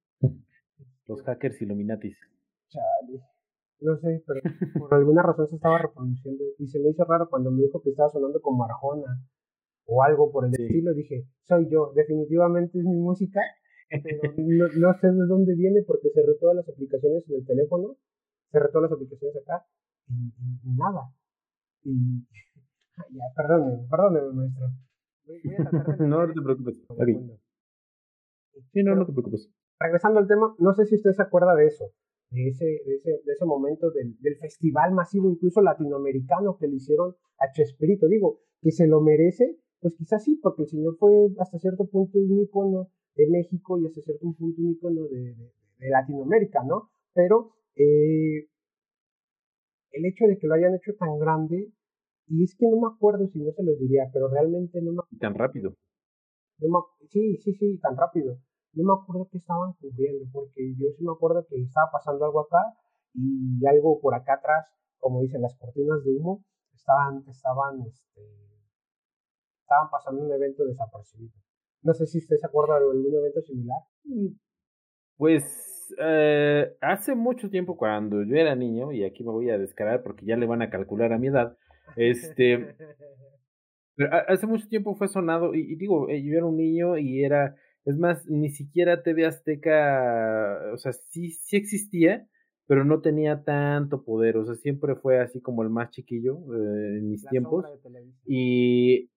[1.07, 2.17] Los hackers Illuminatis.
[2.69, 3.21] Chale.
[3.81, 4.41] No sé, pero
[4.79, 7.91] por alguna razón se estaba reproduciendo y se me hizo raro cuando me dijo que
[7.91, 9.21] estaba sonando como Arjona
[9.87, 10.95] o algo por el estilo.
[10.95, 13.41] Dije, soy yo, definitivamente es mi música,
[13.91, 14.33] pero
[14.79, 17.97] no, sé de dónde viene porque cerré todas las aplicaciones en el teléfono,
[18.53, 19.67] cerré todas las aplicaciones acá
[20.09, 21.13] y, nada.
[21.83, 22.23] Y
[23.11, 24.69] ya, perdóneme, perdóneme, maestro.
[26.07, 26.77] no, no te preocupes.
[28.73, 29.51] Sí, no, no te preocupes.
[29.83, 31.91] Regresando al tema, no sé si usted se acuerda de eso,
[32.31, 36.77] de ese, de ese, de ese momento del, del, festival masivo, incluso latinoamericano, que le
[36.77, 38.07] hicieron a Chespirito.
[38.07, 42.19] Digo, que se lo merece, pues quizás sí, porque el señor fue hasta cierto punto
[42.19, 45.35] un ícono de México y hasta cierto punto un ícono de,
[45.79, 46.91] de, Latinoamérica, ¿no?
[47.13, 48.47] Pero eh,
[49.91, 51.73] el hecho de que lo hayan hecho tan grande,
[52.29, 55.19] y es que no me acuerdo si no se lo diría, pero realmente no me
[55.19, 55.77] Tan rápido
[57.09, 58.39] sí, sí, sí, tan rápido.
[58.75, 62.41] No me acuerdo qué estaban cubriendo, porque yo sí me acuerdo que estaba pasando algo
[62.41, 62.75] acá
[63.15, 64.67] y algo por acá atrás,
[64.99, 66.45] como dicen las cortinas de humo,
[66.75, 68.23] estaban, estaban, este,
[69.61, 71.35] estaban pasando un evento desapercibido.
[71.83, 73.79] No sé si usted se acuerda de algún evento similar.
[75.17, 80.03] Pues eh, hace mucho tiempo cuando yo era niño, y aquí me voy a descarar
[80.03, 81.57] porque ya le van a calcular a mi edad,
[81.97, 82.77] este,
[84.29, 87.99] hace mucho tiempo fue sonado, y, digo, eh, yo era un niño y era, es
[87.99, 92.27] más, ni siquiera TV Azteca, o sea, sí, sí existía,
[92.67, 96.99] pero no tenía tanto poder, o sea, siempre fue así como el más chiquillo eh,
[96.99, 97.65] en mis tiempos.
[98.27, 99.11] Y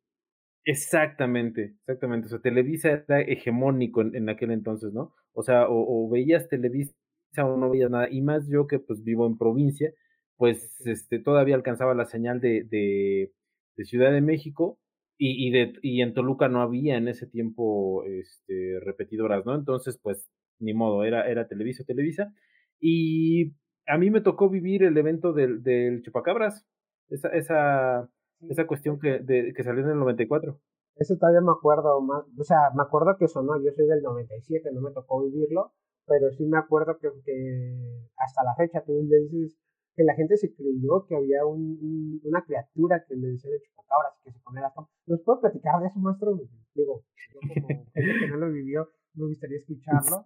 [0.64, 5.14] exactamente, exactamente, o sea, Televisa era hegemónico en, aquel entonces, ¿no?
[5.34, 6.94] O sea, o, veías Televisa
[7.38, 9.94] o no veías nada, y más yo que pues vivo en provincia,
[10.38, 13.32] pues este todavía alcanzaba la señal de, de
[13.78, 14.80] de Ciudad de México
[15.18, 19.56] y, y, de, y en Toluca no había en ese tiempo este, repetidoras, ¿no?
[19.56, 22.34] Entonces, pues, ni modo, era, era Televisa, Televisa.
[22.80, 23.54] Y
[23.88, 26.66] a mí me tocó vivir el evento del, del Chupacabras,
[27.10, 28.10] esa, esa,
[28.50, 30.60] esa cuestión que, de, que salió en el 94.
[30.98, 34.70] Ese todavía me acuerdo, más, o sea, me acuerdo que sonó, yo soy del 97,
[34.74, 35.74] no me tocó vivirlo,
[36.08, 39.58] pero sí me acuerdo que, que hasta la fecha tú le dices
[39.96, 44.14] que la gente se creyó que había un, una criatura que le decía de chupacabras
[44.24, 44.74] que se ponía las
[45.08, 46.40] ¿Nos puede platicar de eso, maestro?
[46.76, 47.54] Digo, yo como
[47.94, 50.26] gente que no lo vivió, me gustaría escucharlo.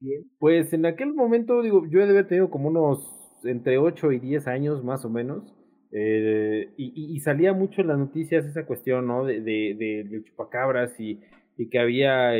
[0.00, 0.24] Bien.
[0.38, 3.10] Pues en aquel momento, digo, yo he de haber tenido como unos
[3.44, 5.54] entre 8 y 10 años más o menos.
[5.96, 9.24] Eh, y, y, salía mucho en las noticias esa cuestión, ¿no?
[9.24, 9.76] De, de,
[10.10, 11.20] de, chupacabras y,
[11.56, 12.36] y que había,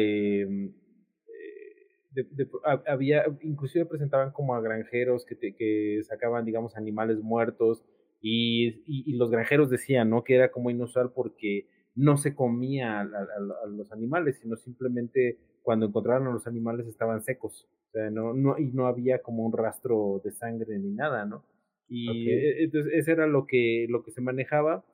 [2.17, 2.49] eh,
[2.87, 7.85] había, inclusive presentaban como a granjeros que, que sacaban, digamos, animales muertos
[8.21, 10.25] y, y, los granjeros decían, ¿no?
[10.25, 16.29] Que era como inusual porque no se comía a, los animales, sino simplemente cuando encontraron
[16.29, 17.69] a los animales estaban secos.
[17.89, 21.45] O sea, no, no, y no había como un rastro de sangre ni nada, ¿no?
[21.89, 24.85] Y e, entonces eso era lo que, lo que se manejaba.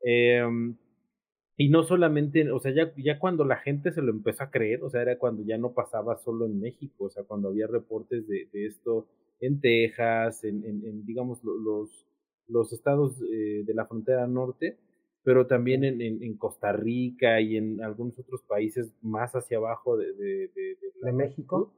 [0.00, 0.76] Em,
[1.60, 4.84] y no solamente, o sea, ya, ya cuando la gente se lo empezó a creer,
[4.84, 8.28] o sea, era cuando ya no pasaba solo en México, o sea, cuando había reportes
[8.28, 9.08] de, de esto
[9.40, 12.06] en Texas, en, en, digamos, los,
[12.46, 14.78] los estados eh, de la frontera norte,
[15.24, 20.12] pero también en, en, Costa Rica y en algunos otros países más hacia abajo de,
[20.12, 20.50] de,
[21.02, 21.74] de, México.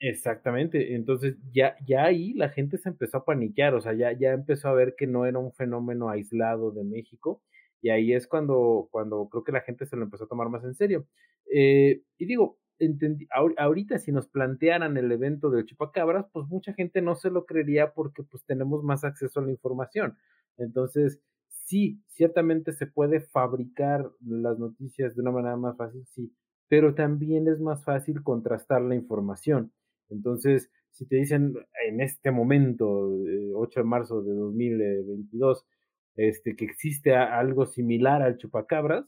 [0.00, 4.32] Exactamente, entonces ya, ya ahí la gente se empezó a paniquear, o sea, ya, ya
[4.32, 7.40] empezó a ver que no era un fenómeno aislado de México,
[7.80, 10.64] y ahí es cuando, cuando creo que la gente se lo empezó a tomar más
[10.64, 11.06] en serio.
[11.52, 13.26] Eh, y digo, entendí,
[13.56, 17.92] ahorita si nos plantearan el evento del chupacabras, pues mucha gente no se lo creería
[17.92, 20.16] porque pues tenemos más acceso a la información.
[20.56, 26.32] Entonces, sí, ciertamente se puede fabricar las noticias de una manera más fácil, sí,
[26.68, 29.72] pero también es más fácil contrastar la información.
[30.10, 31.54] Entonces, si te dicen
[31.86, 33.10] en este momento,
[33.54, 35.64] 8 de marzo de 2022,
[36.18, 39.06] este, que existe algo similar al chupacabras,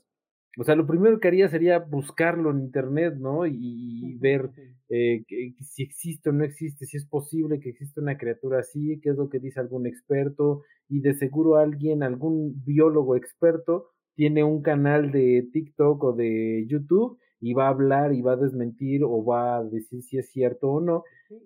[0.59, 3.47] o sea, lo primero que haría sería buscarlo en internet, ¿no?
[3.47, 4.51] Y, ver
[4.89, 5.25] eh,
[5.61, 9.17] si existe o no existe, si es posible que exista una criatura así, qué es
[9.17, 15.13] lo que dice algún experto, y de seguro alguien, algún biólogo experto, tiene un canal
[15.13, 19.59] de TikTok o de YouTube y va a hablar y va a desmentir o va
[19.59, 21.05] a decir si es cierto o no.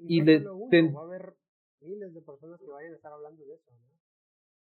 [0.08, 1.34] y, le, va a haber
[1.82, 3.93] miles de personas que vayan a estar hablando de eso, ¿no?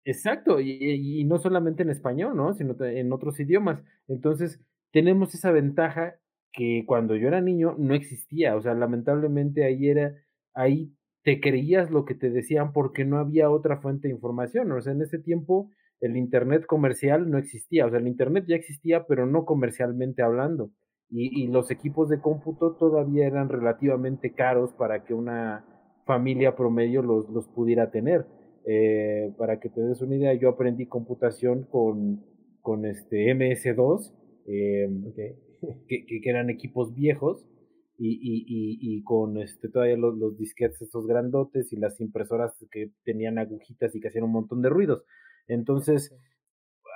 [0.08, 2.54] Exacto, y, no solamente en español, ¿no?
[2.54, 3.84] Sino en otros idiomas.
[4.06, 4.58] Entonces,
[4.90, 6.14] tenemos esa ventaja
[6.50, 8.56] que cuando yo era niño no existía.
[8.56, 10.14] O sea, lamentablemente ahí era,
[10.54, 10.94] ahí
[11.24, 14.72] te creías lo que te decían porque no había otra fuente de información.
[14.72, 17.84] O sea, en ese tiempo el Internet comercial no existía.
[17.84, 20.70] O sea, el Internet ya existía, pero no comercialmente hablando.
[21.10, 25.66] Y, y los equipos de cómputo todavía eran relativamente caros para que una
[26.06, 28.24] familia promedio los, los pudiera tener.
[28.70, 32.22] Eh, para que te des una idea, yo aprendí computación con,
[32.60, 34.12] con este MS2,
[34.46, 34.90] eh,
[35.88, 37.46] que, que, eran equipos viejos,
[37.96, 42.90] y, y, y, con este, todavía los, los, disquetes estos grandotes y las impresoras que
[43.04, 45.02] tenían agujitas y que hacían un montón de ruidos.
[45.48, 46.14] Entonces,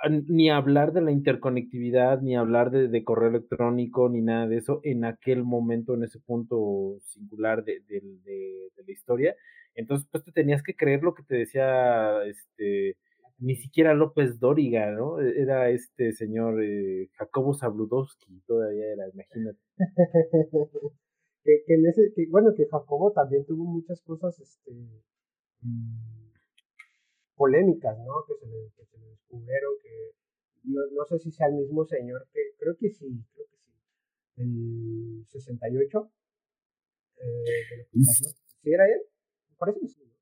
[0.09, 5.05] ni hablar de la interconectividad, ni hablar de, correo electrónico, ni nada de eso en
[5.05, 9.35] aquel momento, en ese punto singular de, de, la historia.
[9.75, 12.97] Entonces, pues te tenías que creer lo que te decía, este,
[13.39, 15.19] ni siquiera López Dóriga, ¿no?
[15.19, 19.59] E, era este señor eh, Jacobo Zabludowski, todavía era, imagínate.
[21.43, 24.71] que, en ese, que, bueno, que Jacobo también tuvo muchas cosas, este,
[25.61, 26.23] mm,
[27.35, 28.23] polémicas, ¿no?
[28.27, 30.11] Que se le, que se le descubrieron, que
[30.65, 33.71] no, no, sé si sea el mismo señor que, creo que sí, creo que sí,
[34.37, 36.11] el 68,
[37.17, 38.25] eh, de lo que pasó.
[38.61, 39.01] ¿Sí era él?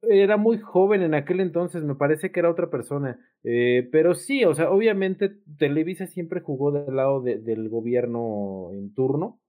[0.04, 3.20] Era muy joven en aquel entonces, me parece que era otra persona.
[3.44, 8.94] Eh, pero sí, o sea, obviamente Televisa siempre jugó del lado de, del gobierno en
[8.94, 9.40] turno,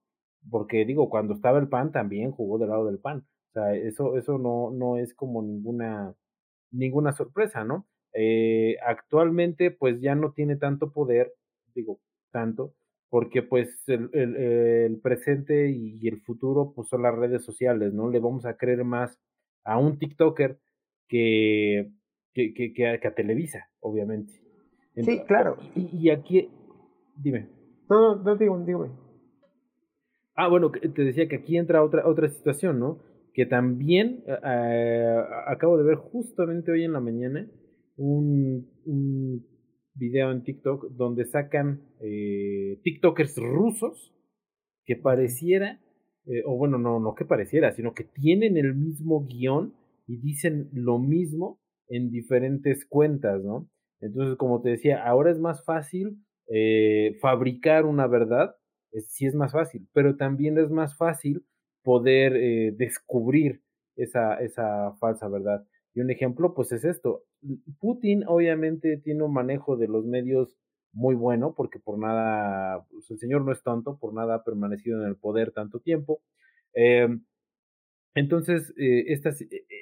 [0.49, 3.25] porque digo, cuando estaba el PAN también jugó del lado del PAN.
[3.49, 6.15] O sea, eso, eso no, no es como ninguna
[6.73, 7.87] ninguna sorpresa, ¿no?
[8.13, 11.33] Eh, actualmente pues ya no tiene tanto poder,
[11.73, 11.99] digo,
[12.31, 12.73] tanto,
[13.09, 18.09] porque pues el, el, presente y el futuro pues son las redes sociales, ¿no?
[18.09, 19.19] Le vamos a creer más
[19.63, 20.59] a un TikToker
[21.07, 21.91] que,
[22.33, 24.33] que, que, que, a, Televisa, obviamente.
[24.95, 25.57] sí, claro.
[25.75, 26.49] Y, aquí,
[27.15, 27.49] dime.
[27.89, 28.89] No, no, no digo, dígame.
[30.35, 32.99] Ah, bueno, te decía que aquí entra otra, otra situación, ¿no?
[33.33, 37.47] que también eh, acabo de ver justamente hoy en la mañana
[37.97, 39.45] un, un
[39.95, 44.13] video en TikTok donde sacan eh, TikTokers rusos
[44.85, 45.79] que pareciera,
[46.25, 49.73] eh, o bueno, no, no que pareciera, sino que tienen el mismo guion
[50.07, 53.69] y dicen lo mismo en diferentes cuentas, ¿no?
[54.01, 56.17] Entonces, como te decía, ahora es más fácil
[57.21, 58.55] fabricar una verdad,
[59.07, 61.43] sí es más fácil, pero también es más fácil
[61.83, 63.61] poder eh, descubrir
[63.95, 65.65] esa, esa falsa verdad.
[65.93, 67.23] Y un ejemplo, pues es esto.
[67.79, 70.57] Putin obviamente tiene un manejo de los medios
[70.93, 75.01] muy bueno, porque por nada, pues el señor no es tonto, por nada ha permanecido
[75.01, 76.21] en el poder tanto tiempo.
[76.73, 77.23] Em,
[78.15, 79.05] entonces, eh,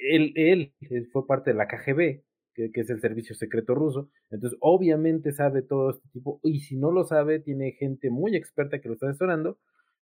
[0.10, 0.74] él, él
[1.12, 4.10] fue parte de la KGB, que, es el servicio secreto ruso.
[4.30, 8.80] Entonces, obviamente sabe todo este tipo, y si no lo sabe, tiene gente muy experta
[8.80, 9.58] que lo está asesorando.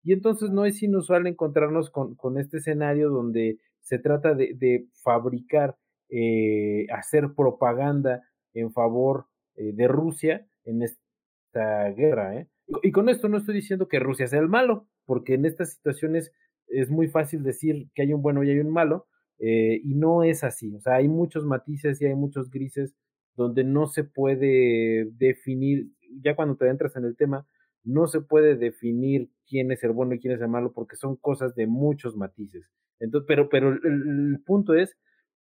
[0.04, 4.86] Y entonces no es inusual encontrarnos con, con este escenario donde se trata de, de
[5.02, 5.76] fabricar,
[6.10, 8.22] eh, hacer propaganda
[8.54, 12.36] en favor eh, de Rusia en esta guerra.
[12.36, 12.48] ¿eh?
[12.82, 16.32] Y con esto no estoy diciendo que Rusia sea el malo, porque en estas situaciones
[16.68, 19.06] es muy fácil decir que hay un bueno y hay un malo,
[19.38, 20.74] eh, y no es así.
[20.74, 22.94] O sea, hay muchos matices y hay muchos grises
[23.36, 25.88] donde no se puede definir,
[26.22, 27.46] ya cuando te entras en el tema,
[27.84, 31.16] no se puede definir quién es el bueno y quién es el malo porque son
[31.16, 32.68] cosas de muchos matices.
[33.00, 34.98] Entonces, pero, pero el, el punto es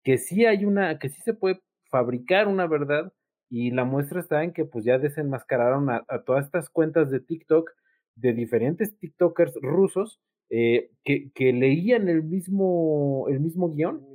[0.03, 1.61] que sí hay una, que sí se puede
[1.91, 3.11] fabricar una verdad
[3.51, 7.69] y la muestra está en que pues ya desenmascararon a, todas estas cuentas de TikTok
[8.15, 14.05] de diferentes TikTokers rusos eh, que, que, leían el mismo, el mismo guion.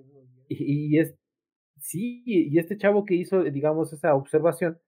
[0.48, 1.14] Y, es,
[1.78, 4.78] sí, y este chavo que hizo, digamos, esa observación,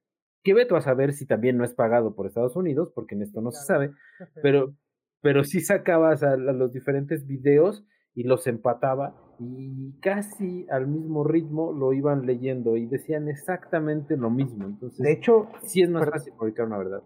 [0.43, 3.43] que veto a saber si también no es pagado por Estados Unidos, porque en esto
[3.43, 3.91] no se sabe,
[4.43, 4.75] pero,
[5.21, 7.85] pero sí sacabas a los diferentes videos
[8.15, 14.31] y los empataba y casi al mismo ritmo lo iban leyendo y decían exactamente lo
[14.31, 14.67] mismo.
[14.67, 17.03] Entonces, de hecho, sí es más fácil publicar una verdad.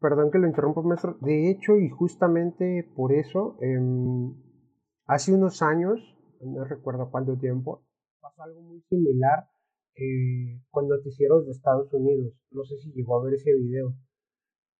[0.00, 1.16] Perdón que lo interrumpa, maestro.
[1.20, 4.34] De hecho, y justamente por eso, em,
[5.06, 6.00] hace unos años,
[6.40, 7.84] no recuerdo cuánto tiempo,
[8.20, 9.46] pasó algo muy similar
[9.94, 12.32] eh, con noticieros de Estados Unidos.
[12.50, 13.94] No sé si llegó a ver ese video.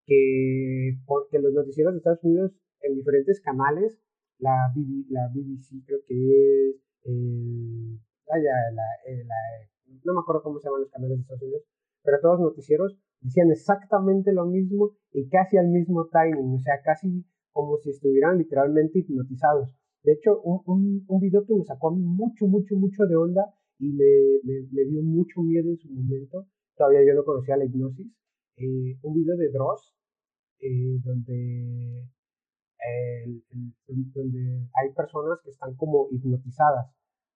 [0.07, 4.01] Que porque los noticieros de Estados Unidos en diferentes canales
[4.39, 6.76] la, BBC creo que es,
[8.26, 9.35] vaya, la, eh, la,
[10.05, 11.62] no me acuerdo cómo se llaman los canales de Estados Unidos,
[12.03, 16.80] pero todos los noticieros decían exactamente lo mismo y casi al mismo timing, o sea,
[16.83, 19.74] casi como si estuvieran literalmente hipnotizados.
[20.03, 23.14] De hecho, un, un, un video que me sacó a mí mucho, mucho, mucho de
[23.14, 24.05] onda y me,
[24.45, 28.07] me, me dio mucho miedo en su momento, todavía yo no conocía la hipnosis,
[28.57, 29.95] eh, un video de Dross,
[30.61, 32.09] eh, donde
[33.87, 36.91] donde hay personas que están como hipnotizadas,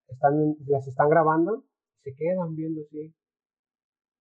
[0.08, 1.64] están, las están grabando,
[2.02, 3.14] se quedan viendo así,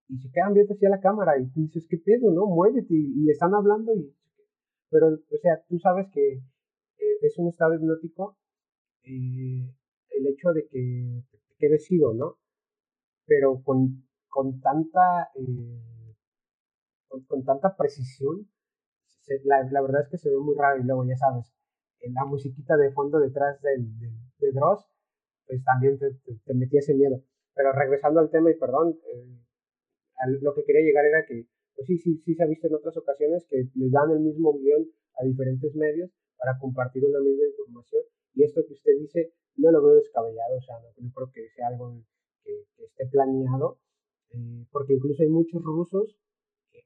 [0.07, 2.45] y se quedan viendo así a la cámara, y tú dices, ¿qué pedo, no?
[2.45, 4.15] Muévete, y, le están hablando, y,
[4.89, 8.37] pero, o sea, tú sabes que eh, es un estado hipnótico,
[9.03, 9.73] eh,
[10.09, 12.37] el hecho de que te quedes ido, ¿no?
[13.25, 16.15] Pero con, con tanta, eh,
[17.27, 18.47] con tanta precisión,
[19.43, 21.53] la, verdad es que se ve muy raro y luego ya sabes,
[22.01, 23.87] en la musiquita de fondo detrás del,
[24.39, 24.85] de Dross,
[25.47, 26.07] pues también te,
[26.45, 27.21] te, metía ese miedo.
[27.53, 29.39] Pero regresando al tema y perdón, eh,
[30.41, 32.97] lo que quería llegar era que, pues sí, sí, sí se ha visto en otras
[32.97, 34.87] ocasiones que les dan el mismo guion
[35.19, 38.03] a diferentes medios para compartir una misma información
[38.33, 41.67] y esto que usted dice no lo veo descabellado, o sea, no, creo que sea
[41.69, 42.03] algo
[42.43, 43.79] que, esté planeado,
[44.31, 46.17] eh, porque incluso hay muchos rusos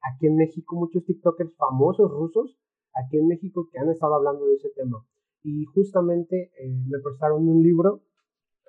[0.02, 2.58] aquí en México muchos TikTokers famosos rusos,
[2.94, 5.06] aquí en México, que han estado hablando de ese tema.
[5.44, 8.02] Y justamente eh, me prestaron un libro,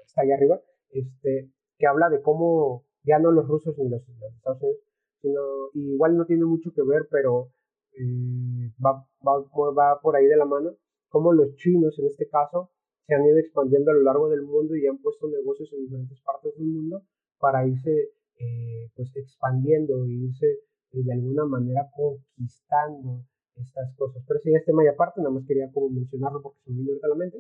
[0.05, 0.61] está ahí arriba,
[0.91, 4.81] este, que habla de cómo ya no los rusos ni los, Estados Unidos,
[5.21, 5.41] sino
[5.75, 7.51] igual no tiene mucho que ver, pero
[7.93, 10.77] eh, va, va, va por ahí de la mano,
[11.09, 12.71] cómo los chinos en este caso
[13.07, 16.21] se han ido expandiendo a lo largo del mundo y han puesto negocios en diferentes
[16.21, 17.03] partes del mundo
[17.39, 20.47] para irse eh, pues expandiendo e irse
[20.93, 23.25] de alguna manera conquistando
[23.57, 24.23] estas cosas.
[24.27, 26.93] Pero ya es tema y aparte, nada más quería como mencionarlo porque se me vino
[27.03, 27.39] a la mente.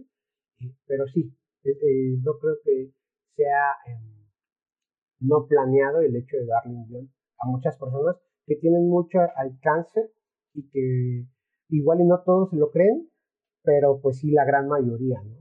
[0.60, 1.32] Eh, pero sí,
[1.64, 2.92] eh, eh, no creo que
[3.36, 4.26] sea em,
[5.20, 10.12] no planeado el hecho de darle un guion a muchas personas que tienen mucho alcance
[10.54, 11.26] y que
[11.68, 13.08] igual y no todos se lo creen,
[13.62, 15.39] pero pues sí la gran mayoría, ¿no?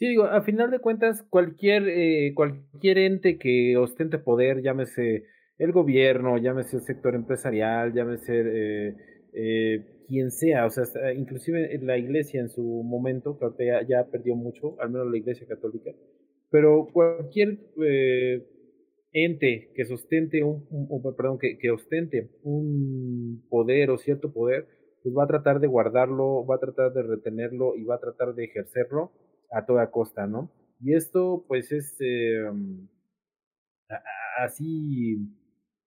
[0.00, 5.26] Sí, digo, a final de cuentas, cualquier, eh, cualquier ente que ostente poder, llámese
[5.58, 8.96] el gobierno, llámese el sector empresarial, llámese eh,
[9.34, 14.34] eh, quien sea, o sea, inclusive la iglesia en su momento, que ahorita ya, perdió
[14.36, 15.90] mucho, al menos la iglesia católica,
[16.50, 17.58] pero cualquier
[19.12, 20.66] ente que sostente un,
[21.14, 24.66] perdón, que, que ostente un poder o cierto poder,
[25.02, 28.34] pues va a tratar de guardarlo, va a tratar de retenerlo y va a tratar
[28.34, 29.12] de ejercerlo
[29.50, 30.50] a toda costa, ¿no?
[30.80, 32.88] Y esto, pues, es em,
[34.38, 35.18] así,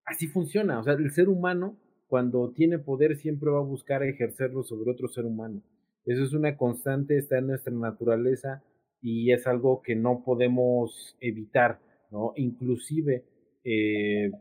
[0.06, 0.80] así funciona.
[0.80, 5.08] O sea, el ser humano, cuando tiene poder, siempre va a buscar ejercerlo sobre otro
[5.08, 5.62] ser humano.
[6.06, 8.64] Eso es una constante, está en nuestra naturaleza
[9.02, 11.80] y es algo que no podemos evitar,
[12.12, 12.34] ¿no?
[12.36, 13.26] Inclusive
[13.64, 14.32] eh,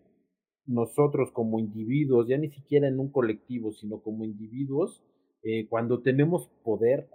[0.67, 5.03] nosotros como individuos, ya ni siquiera en un colectivo, sino como individuos,
[5.43, 7.09] eh, cuando tenemos poder,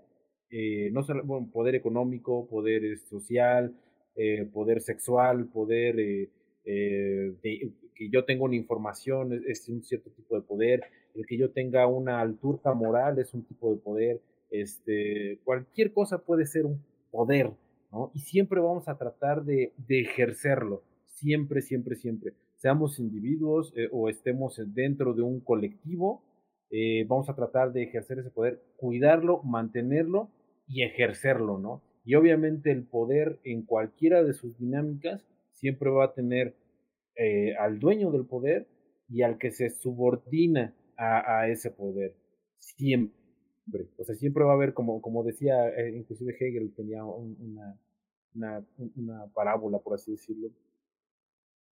[0.49, 3.75] eh, no solo poder económico, poder social,
[4.15, 6.29] eh, poder sexual, poder
[6.63, 10.81] que yo tenga una información es, un cierto tipo de poder,
[11.15, 14.21] el que yo tenga una altura moral es un tipo de poder,
[14.51, 17.51] este, cualquier cosa puede ser un poder,
[17.89, 18.11] ¿no?
[18.13, 22.33] Y siempre vamos a tratar de, de ejercerlo, siempre, siempre, siempre.
[22.57, 26.21] Seamos individuos o estemos dentro de un colectivo,
[26.69, 30.29] eh, vamos a tratar de ejercer ese poder, cuidarlo, mantenerlo
[30.68, 31.82] y ejercerlo, ¿no?
[32.03, 36.55] Y obviamente el poder en cualquiera de sus dinámicas siempre va a tener
[37.15, 38.68] eh, al dueño del poder
[39.09, 42.15] y al que se subordina a, ese poder.
[42.59, 43.88] Siempre.
[43.97, 47.78] O sea, siempre va a haber, como, como decía, eh, inclusive Hegel tenía una,
[48.34, 48.65] una,
[48.95, 50.49] una, parábola, por así decirlo,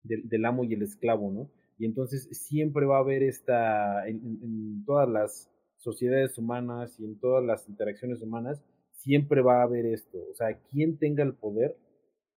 [0.04, 1.50] del, del amo y el esclavo, ¿no?
[1.78, 7.44] Y entonces siempre va a haber esta, en, todas las sociedades humanas y en todas
[7.44, 8.64] las interacciones humanas,
[9.04, 10.18] siempre va a haber esto.
[10.32, 11.78] O sea, quien tenga el poder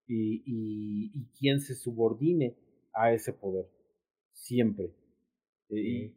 [0.05, 2.55] y, y, quien se subordine
[2.93, 3.65] a ese poder.
[4.33, 4.91] Siempre.
[5.69, 6.13] Y,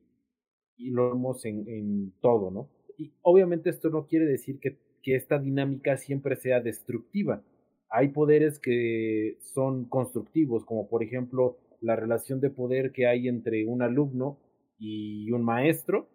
[0.77, 2.69] y lo vemos en, en, todo, ¿no?
[2.99, 7.43] Y obviamente esto no quiere decir que, que esta dinámica siempre sea destructiva.
[7.89, 13.67] Hay poderes que son constructivos, como por ejemplo la relación de poder que hay entre
[13.67, 14.39] un alumno
[14.79, 16.09] y un maestro.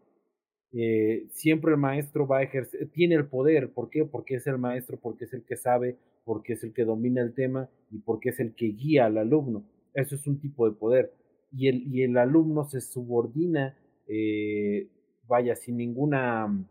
[0.77, 4.03] Eh, siempre el maestro va a ejercer, tiene el poder, ¿por qué?
[4.03, 5.95] Porque es el maestro, porque es el que sabe,
[6.25, 9.63] porque es el que domina el tema y porque es el que guía al alumno.
[9.93, 11.13] Eso es un tipo de poder.
[11.53, 13.77] Y el, y el alumno se subordina,
[14.09, 14.89] eh,
[15.27, 16.67] vaya, sin ninguna,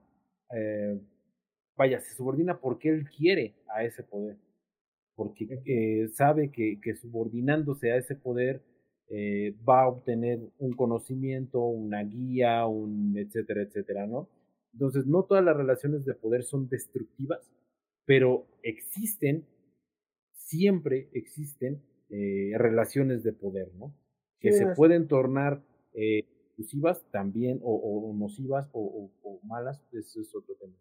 [0.55, 1.01] eh,
[1.75, 4.37] vaya, se subordina porque él quiere a ese poder,
[5.17, 8.61] porque sabe que, que subordinándose a ese poder,
[9.11, 14.29] eh, va a obtener un conocimiento, una guía, un etcétera, etcétera, ¿no?
[14.73, 17.51] Entonces, no todas las relaciones de poder son destructivas,
[18.07, 19.47] pero existen,
[20.33, 23.95] siempre existen eh, relaciones de poder, ¿no?
[24.41, 25.63] Que se pueden tornar
[25.95, 26.25] eh,
[27.11, 29.11] también, o, nocivas, o,
[29.45, 30.75] malas, eso es otro tema.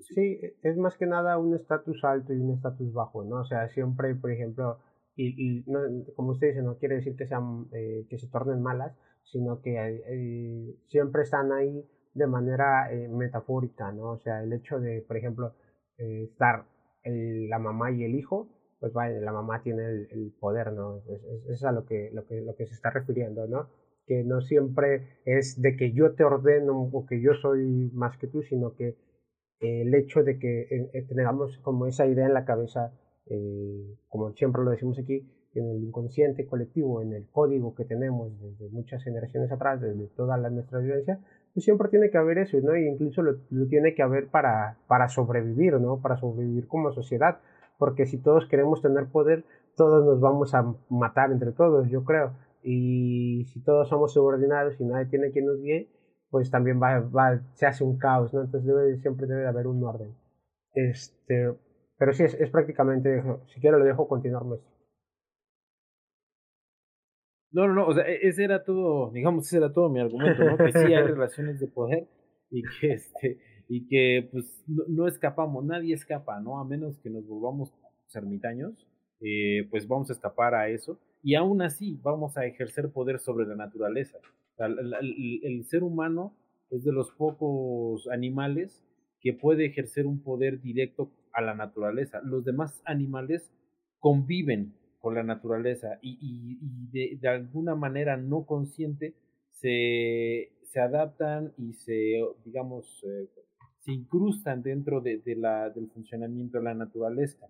[0.00, 3.40] sí, es más que nada un estatus alto y un estatus bajo, ¿no?
[3.40, 4.78] O sea, siempre, por ejemplo,
[5.16, 5.80] y, no,
[6.14, 8.94] como usted dice, no quiere decir que, sean, eh, que se tornen malas,
[9.24, 14.12] sino que eh, siempre están ahí de manera eh, metafórica, ¿no?
[14.12, 15.54] O sea, el hecho de, por ejemplo,
[15.98, 16.66] estar
[17.04, 18.48] la mamá y el hijo,
[18.80, 20.98] pues vaya, la mamá tiene el, poder, ¿no?
[21.08, 23.70] Es, es, a lo que, lo, que, lo que se está refiriendo, ¿no?
[24.06, 28.26] Que no siempre es de que yo te ordeno o que yo soy más que
[28.26, 28.96] tú, sino que
[29.60, 32.92] el hecho de que tengamos como esa idea en la cabeza
[33.26, 38.38] eh, como siempre lo decimos aquí, en el inconsciente colectivo, en el código que tenemos
[38.40, 41.18] desde muchas generaciones atrás, desde toda la, nuestra vivencia,
[41.54, 42.74] pues siempre tiene que haber eso, ¿no?
[42.74, 44.76] E incluso lo, tiene que haber para,
[45.08, 46.00] sobrevivir, ¿no?
[46.00, 47.38] Para sobrevivir como sociedad,
[47.78, 49.44] porque si todos queremos tener poder,
[49.76, 52.32] todos nos vamos a matar entre todos, yo creo.
[52.62, 55.88] Y si todos somos subordinados y nadie tiene quien nos guíe,
[56.30, 58.42] pues también va, va, se hace un caos, ¿no?
[58.42, 60.14] Entonces debe, siempre debe haber un orden.
[60.74, 61.54] Este,
[61.98, 64.70] pero sí, es, es prácticamente, si quiero lo dejo continuar, maestro.
[67.52, 70.44] No, no, no, o sea, e, ese era todo, digamos, ese era todo mi argumento,
[70.44, 70.56] ¿no?
[70.58, 72.06] Que sí hay relaciones de poder
[72.50, 73.38] y que, este,
[73.68, 76.58] y que, pues, no, escapamos, nadie escapa, ¿no?
[76.58, 77.72] A menos que nos volvamos
[78.14, 78.86] ermitaños,
[79.20, 83.46] eh, pues vamos a escapar a eso y aún así vamos a ejercer poder sobre
[83.46, 84.18] la naturaleza.
[84.58, 86.34] el ser humano
[86.70, 88.82] es de los pocos animales
[89.20, 92.20] que puede ejercer un poder directo a la naturaleza.
[92.24, 93.52] Los demás animales
[94.00, 96.58] conviven con la naturaleza y,
[96.90, 99.14] de, alguna manera no consciente
[99.50, 103.28] se, se adaptan y se, digamos, eh,
[103.80, 107.46] se incrustan dentro de, la, del funcionamiento de la naturaleza.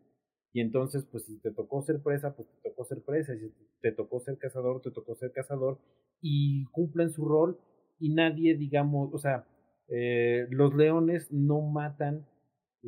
[0.53, 3.35] Y entonces, pues si te tocó ser presa, pues te tocó ser presa.
[3.35, 5.79] Y si te tocó ser cazador, te tocó ser cazador.
[6.21, 7.59] Y cumplen su rol
[7.99, 9.47] y nadie, digamos, o sea,
[9.89, 12.27] eh, los leones no matan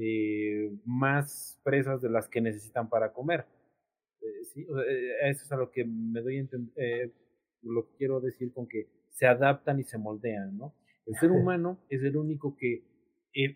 [0.01, 3.46] eh, más presas de las que necesitan para comer.
[4.20, 4.62] Eh, ¿sí?
[4.62, 7.12] Eh, eso es a lo que me doy a entender,
[7.62, 10.74] lo quiero decir con que se adaptan y se moldean, ¿no?
[11.07, 12.84] El ser humano es el único que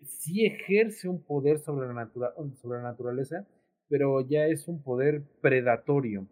[0.05, 2.09] sí ejerce un poder sobre la,
[2.55, 3.47] sobre la naturaleza,
[3.87, 6.27] pero ya es un poder predatorio.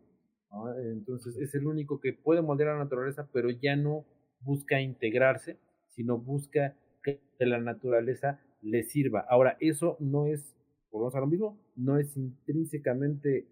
[0.84, 4.06] Entonces es el único que puede moldear a la naturaleza, pero ya no
[4.42, 5.58] busca integrarse,
[5.90, 9.26] sino busca que la naturaleza le sirva.
[9.30, 10.56] Ahora, eso no es,
[10.92, 13.48] volvemos a lo mismo, no es intrínsecamente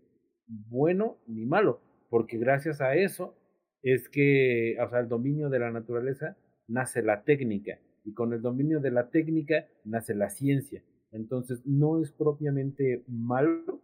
[0.48, 3.36] bueno ni malo, porque gracias a eso
[3.82, 6.38] es que, o sea, el dominio de la naturaleza
[6.68, 12.02] nace la técnica y con el dominio de la técnica nace la ciencia Entonces, no
[12.02, 13.82] es propiamente malo,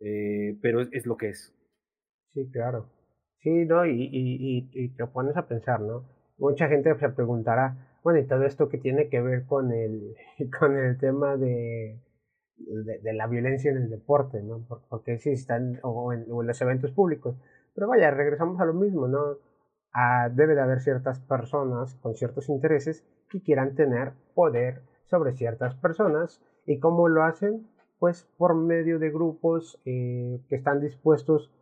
[0.00, 1.54] eh, pero es, lo que es.
[2.32, 2.90] Sí, claro.
[3.40, 3.86] Sí, ¿no?
[3.86, 6.04] Y, y, y, te pones a pensar, ¿no?
[6.38, 10.14] Mucha gente se preguntará, bueno, y todo esto que tiene que ver con el,
[10.60, 11.98] con el tema de,
[12.56, 14.64] de, la violencia en el deporte, ¿no?
[14.90, 17.36] Porque si están, o en, los eventos públicos.
[17.74, 19.38] Pero vaya, regresamos a lo mismo, ¿no?
[20.32, 26.42] debe de haber ciertas personas con ciertos intereses que quieran tener poder sobre ciertas personas.
[26.66, 27.68] ¿Y cómo lo hacen?
[28.00, 31.52] Pues por medio de grupos eh, que están dispuestos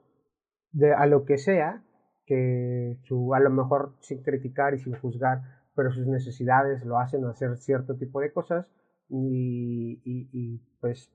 [0.96, 1.84] a lo que sea,
[2.24, 5.42] que su, a lo mejor sin criticar y sin juzgar,
[5.74, 8.66] pero sus necesidades lo hacen hacer cierto tipo de cosas
[9.08, 11.12] y, y, pues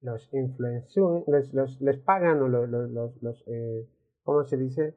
[0.00, 3.88] los influencers les, les, pagan o los, los, los eh,
[4.22, 4.96] ¿cómo se dice?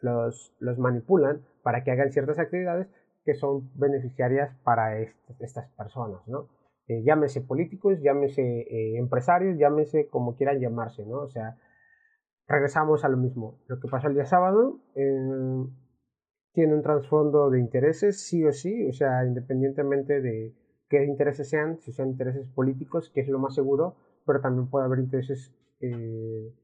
[0.00, 2.88] Los, los manipulan para que hagan ciertas actividades
[3.24, 6.48] que son beneficiarias para estas personas, ¿no?
[6.86, 11.20] Eh, llámese políticos, llámese eh, empresarios, llámese como quieran llamarse, ¿no?
[11.20, 11.56] O sea,
[12.46, 13.58] regresamos a lo mismo.
[13.66, 14.80] Lo que pasó el día sábado
[16.54, 20.54] tiene un trasfondo de intereses, sí o sí, o sea, independientemente de
[20.88, 24.86] qué intereses sean, si sean intereses políticos, que es lo más seguro, pero también puede
[24.86, 26.54] haber intereses eh,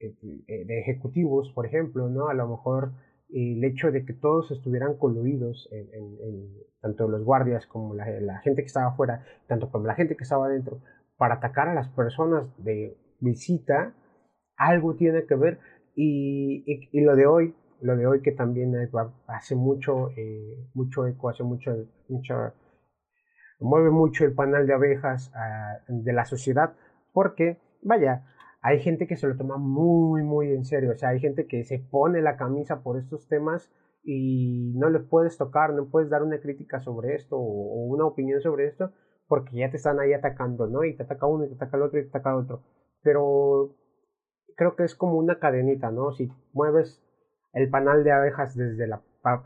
[0.00, 0.14] eh,
[0.48, 2.28] eh, de ejecutivos, por ejemplo, ¿no?
[2.28, 2.92] A lo mejor
[3.32, 8.66] el hecho de que todos estuvieran coludidos, en, tanto los guardias como la, gente que
[8.66, 10.80] estaba afuera, tanto como la gente que estaba adentro,
[11.16, 13.94] para atacar a las personas de visita,
[14.56, 15.58] algo tiene que ver.
[15.94, 16.64] Y,
[17.00, 18.74] lo de hoy, lo de hoy que también
[19.26, 20.10] hace mucho,
[20.74, 21.72] mucho eco, hace mucho,
[22.08, 22.52] mucho
[23.60, 26.74] mueve mucho el panal de abejas ah, de la sociedad
[27.12, 28.24] porque, vaya,
[28.62, 30.92] hay gente que se lo toma muy, muy en serio.
[30.92, 33.70] O sea, hay gente que se pone la camisa por estos temas
[34.02, 38.40] y no le puedes tocar, no puedes dar una crítica sobre esto o, una opinión
[38.40, 38.92] sobre esto
[39.26, 40.84] porque ya te están ahí atacando, ¿no?
[40.84, 42.62] Y te ataca uno y te ataca el otro y te ataca el otro.
[43.02, 43.76] Pero
[44.56, 46.10] creo que es como una cadenita, ¿no?
[46.12, 47.00] Si mueves
[47.52, 49.02] el panal de abejas desde la,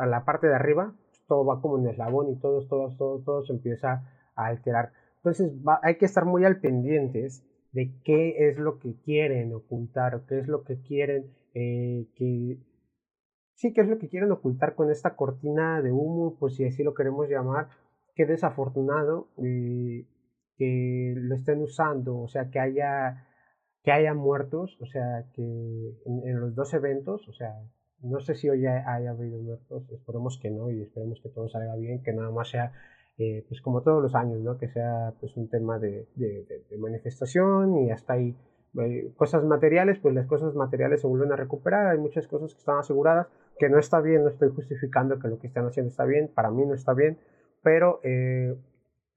[0.07, 0.95] la parte de arriba,
[1.27, 4.05] todo va como un eslabón y todo, todo, todo, todo se empieza
[4.37, 4.93] a alterar.
[5.17, 5.53] Entonces
[5.83, 10.49] hay que estar muy al pendientes de qué es lo que quieren ocultar, qué es
[10.49, 12.59] lo que quieren eh, que...
[13.55, 16.83] Sí, qué es lo que quieren ocultar con esta cortina de humo, pues si así
[16.83, 17.69] lo queremos llamar,
[18.15, 20.07] qué desafortunado eh,
[20.57, 23.29] que lo estén usando, o sea, que haya
[23.83, 25.43] que haya muertos, o sea, que
[26.07, 27.55] en, en los dos eventos, o sea,
[28.05, 31.75] no sé si hoy haya habido muertos, esperemos que no y esperemos que todo salga
[31.77, 32.73] bien, que nada más sea,
[33.19, 34.59] eh, pues como todos los años, ¿no?
[34.59, 36.07] que sea pues un tema de,
[36.79, 38.37] manifestación y hasta ahí
[38.79, 42.59] eh, cosas materiales, pues las cosas materiales se vuelven a recuperar, hay muchas cosas que
[42.59, 43.29] están aseguradas,
[43.59, 46.51] que no está bien, no estoy justificando que lo que están haciendo está bien, para
[46.51, 47.19] mí no está bien,
[47.63, 48.55] pero eh,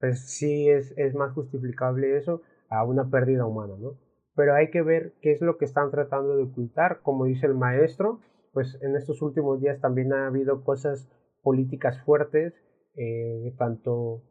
[0.00, 3.98] pues sí es, es más justificable eso a una pérdida humana, ¿no?
[4.34, 7.54] Pero hay que ver qué es lo que están tratando de ocultar, como dice el
[7.54, 8.20] maestro,
[8.52, 11.08] pues en estos últimos días también ha habido cosas
[11.42, 12.54] políticas fuertes,
[12.96, 14.22] eh, tanto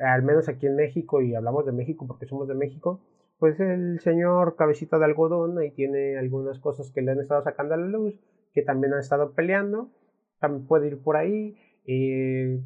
[0.00, 3.00] al menos aquí en México, y hablamos de México porque somos de México,
[3.38, 7.74] pues el señor cabecita de algodón ahí tiene algunas cosas que le han estado sacando
[7.74, 8.14] a la luz,
[8.52, 9.90] que también han estado peleando,
[10.40, 11.56] también puede ir por ahí,
[11.86, 12.60] eh,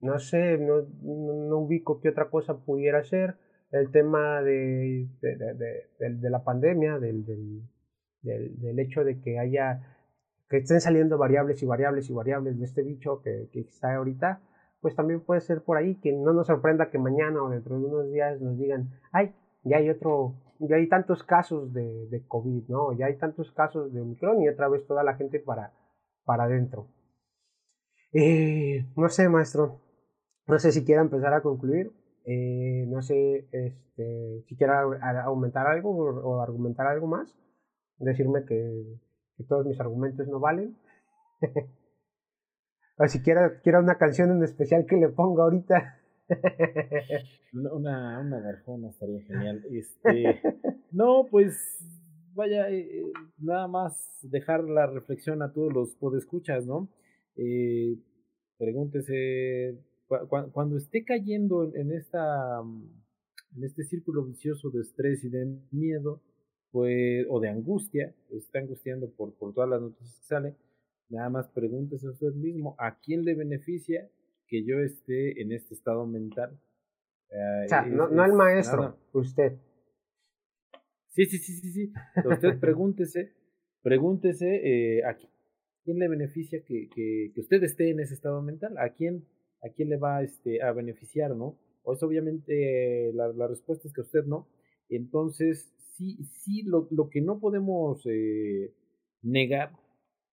[0.00, 3.36] no sé, no, no, ubico qué otra cosa pudiera ser,
[3.70, 7.62] el tema de, de la pandemia, del, del,
[8.24, 9.82] hecho de que haya,
[10.48, 14.40] que estén saliendo variables y variables y variables de este bicho que, está ahorita,
[14.80, 17.86] pues también puede ser por ahí que no nos sorprenda que mañana o dentro de
[17.86, 22.68] unos días nos digan, ay, ya hay otro, ya hay tantos casos de, de COVID,
[22.68, 22.92] ¿no?
[22.92, 25.72] Ya hay tantos casos de Omicron y otra vez toda la gente para,
[26.24, 26.86] para adentro.
[28.12, 29.80] Eh, no sé, maestro,
[30.46, 31.92] no sé si quiera empezar a concluir,
[32.24, 34.82] eh, no sé este, si quiera
[35.24, 37.36] aumentar algo o argumentar algo más
[37.98, 38.84] decirme que,
[39.48, 40.76] todos mis argumentos no valen.
[42.98, 46.00] o si quiera, quiera una canción en especial que le ponga ahorita.
[47.52, 49.64] una, una garfona estaría genial.
[49.70, 50.40] Este,
[50.90, 51.54] no, pues
[52.38, 56.88] vaya, eh, eh, nada más dejar la reflexión a todos los podescuchas, ¿no?
[57.36, 57.98] Eh,
[58.58, 59.76] pregúntese,
[60.52, 62.60] cuando esté cayendo en, esta,
[63.56, 66.22] en este círculo vicioso de estrés y de miedo,
[66.70, 70.56] pues, o de angustia, está angustiando por, por todas las noticias que salen,
[71.08, 74.10] nada más pregúntese a usted mismo, ¿a quién le beneficia
[74.46, 76.58] que yo esté en este estado mental?
[77.30, 79.58] o sea, no, no el maestro, usted.
[81.08, 81.92] Sí, sí, sí, sí, sí.
[82.24, 83.32] Usted pregúntese,
[83.82, 88.78] pregúntese eh, a quién le beneficia que, que, que, usted esté en ese estado mental,
[88.78, 89.26] a quién,
[89.62, 91.58] a quién le va este, a beneficiar, ¿no?
[91.82, 94.48] Pues obviamente la, la respuesta es que usted no.
[94.88, 98.72] Entonces, sí, sí, lo, lo que no podemos eh,
[99.22, 99.72] negar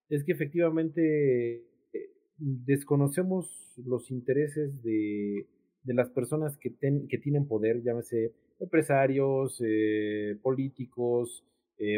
[0.09, 1.55] es que efectivamente
[1.93, 5.47] eh, desconocemos los intereses de,
[5.83, 11.43] de las personas que, ten, que tienen poder, llámese empresarios, eh, políticos,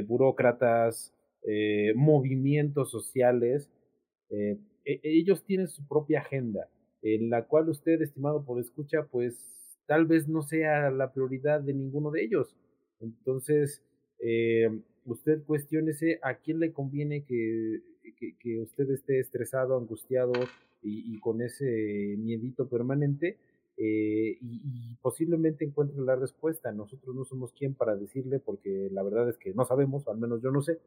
[0.08, 1.14] burócratas,
[1.94, 3.70] movimientos sociales.
[4.32, 4.58] E,
[5.04, 6.68] ellos tienen su propia agenda,
[7.04, 9.36] en la cual usted, estimado por escucha, pues
[9.86, 12.56] tal vez no sea la prioridad de ninguno de ellos.
[13.00, 13.84] Entonces,
[15.06, 17.82] usted cuestiónese a quién le conviene que,
[18.40, 20.34] que, usted esté estresado, angustiado
[20.82, 23.38] y, y, con ese miedito permanente
[23.78, 26.72] eh, y, posiblemente encuentre la respuesta.
[26.72, 30.42] Nosotros no somos quien para decirle porque la verdad es que no sabemos, al menos
[30.42, 30.80] yo no sé.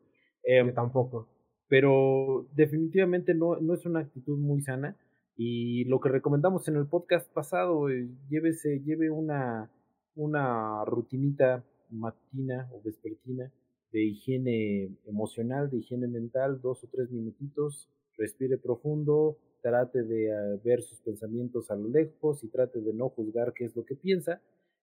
[0.43, 1.29] Eh, tampoco.
[1.69, 4.97] Pero definitivamente no, no es una actitud muy sana
[5.37, 9.71] y lo que recomendamos en el podcast pasado, eh, llévese, lleve una,
[10.17, 13.51] una rutinita matina o vespertina
[13.93, 20.61] de higiene emocional, de higiene mental, dos o tres minutitos, respire profundo, trate de eh,
[20.64, 23.97] ver sus pensamientos a lo lejos y trate de no juzgar qué es lo que
[23.97, 24.41] piensa.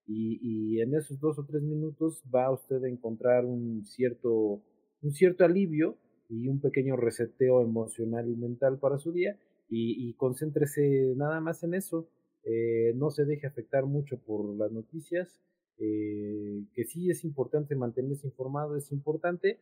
[0.09, 4.61] Y, en esos dos o tres minutos va usted a encontrar un cierto,
[5.01, 5.97] un cierto alivio
[6.29, 9.37] y un pequeño reseteo emocional y mental para su día
[9.69, 12.07] y, y concéntrese nada más en eso.
[12.43, 15.41] Eh, no se deje afectar mucho por las noticias,
[15.80, 19.59] eh, que sí es importante mantenerse informado, es importante,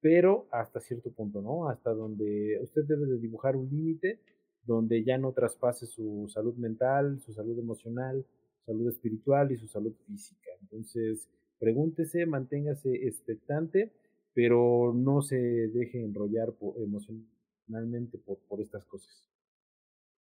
[0.00, 1.68] pero hasta cierto punto, ¿no?
[1.68, 4.20] Hasta donde usted debe de dibujar un límite
[4.64, 8.24] donde ya no traspase su salud mental, su salud emocional,
[8.66, 10.50] salud espiritual y su salud física.
[10.60, 11.28] Entonces,
[11.58, 13.92] pregúntese, manténgase expectante,
[14.34, 19.28] pero no se deje enrollar emocionalmente por, por estas cosas.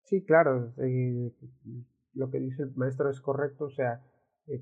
[0.04, 1.32] Sí, claro, eh,
[2.12, 4.02] lo que dice el maestro es correcto, o sea,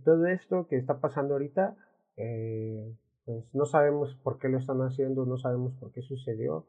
[0.05, 1.77] todo esto que está pasando ahorita,
[2.17, 6.67] eh, pues no sabemos por qué lo están haciendo, no sabemos por qué sucedió,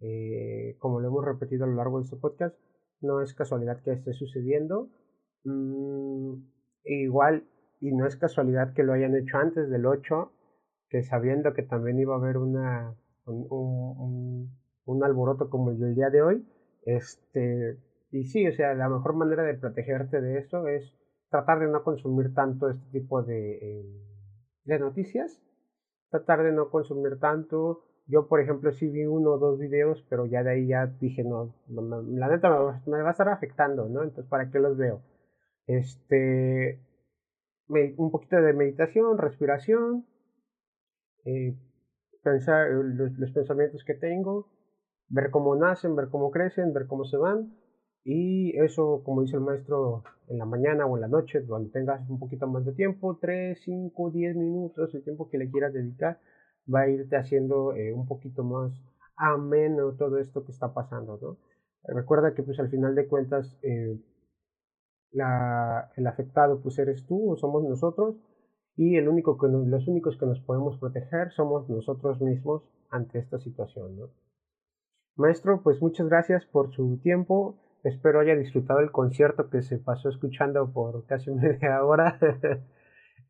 [0.00, 2.56] eh, como lo hemos repetido a lo largo de este podcast,
[3.00, 4.88] no es casualidad que esté sucediendo.
[5.44, 6.36] Mm,
[6.84, 7.44] igual,
[7.80, 10.32] y no es casualidad que lo hayan hecho antes del 8,
[10.88, 12.96] que sabiendo que también iba a haber una,
[13.26, 14.50] un,
[14.84, 16.46] un, alboroto como el del día de hoy.
[16.86, 17.78] Este,
[18.10, 20.94] y sí, o sea, la mejor manera de protegerte de eso es
[21.34, 23.84] tratar de no consumir tanto este tipo de, eh,
[24.66, 25.42] de noticias,
[26.08, 30.26] tratar de no consumir tanto, yo, por ejemplo, sí vi uno o dos videos, pero
[30.26, 32.48] ya de ahí ya dije, no, la neta
[32.86, 34.04] me, va a estar afectando, ¿no?
[34.04, 35.02] Entonces, ¿para qué los veo?
[35.66, 36.80] Este,
[37.66, 40.06] un poquito de meditación, respiración,
[41.24, 41.58] eh,
[42.22, 44.52] pensar eh, los, pensamientos que tengo,
[45.08, 47.58] ver cómo nacen, ver cómo crecen, ver cómo se van.
[48.04, 52.08] Y eso, como dice el maestro, en la mañana o en la noche, cuando tengas
[52.10, 56.18] un poquito más de tiempo, 3, 5, 10 minutos, el tiempo que le quieras dedicar,
[56.72, 58.72] va a irte haciendo eh, un poquito más
[59.16, 61.36] ameno todo esto que está pasando, ¿no?
[61.84, 63.98] Recuerda que pues al final de cuentas eh,
[65.12, 68.16] la, el afectado pues eres tú o somos nosotros
[68.76, 73.38] y el único que los únicos que nos podemos proteger somos nosotros mismos ante esta
[73.38, 74.08] situación, ¿no?
[75.16, 77.56] Maestro, pues muchas gracias por su tiempo.
[77.84, 82.18] Espero haya disfrutado el concierto que se pasó escuchando por casi media hora.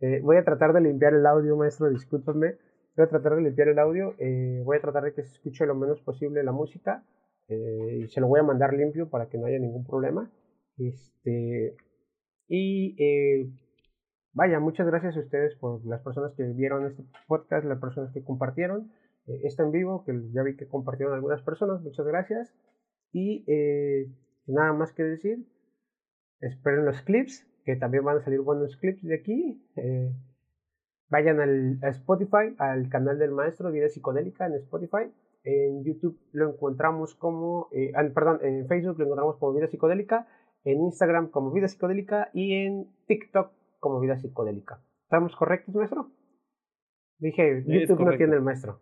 [0.00, 2.54] eh, voy a tratar de limpiar el audio, maestro, discúlpame.
[2.96, 5.66] Voy a tratar de limpiar el audio, eh, voy a tratar de que se escuche
[5.66, 7.04] lo menos posible la música
[7.48, 10.30] eh, y se lo voy a mandar limpio para que no haya ningún problema.
[10.78, 11.74] Este,
[12.46, 13.50] y
[14.32, 18.22] vaya, muchas gracias a ustedes por las personas que vieron este podcast, las personas que
[18.22, 18.92] compartieron
[19.26, 22.54] esto en vivo, que ya vi que compartieron algunas personas, muchas gracias.
[23.12, 23.44] Y
[24.46, 25.46] nada más que decir,
[26.40, 29.62] esperen los clips, que también van a salir buenos clips de aquí.
[31.08, 35.12] Vayan al, a Spotify, al canal del maestro Vida Psicodélica en Spotify.
[35.44, 40.26] En YouTube lo encontramos como, eh, perdón, en Facebook lo encontramos como Vida Psicodélica,
[40.64, 44.82] en Instagram como Vida Psicodélica y en TikTok como Vida Psicodélica.
[45.02, 46.10] ¿Estamos correctos, maestro?
[47.18, 48.80] Dije, YouTube no tiene el maestro.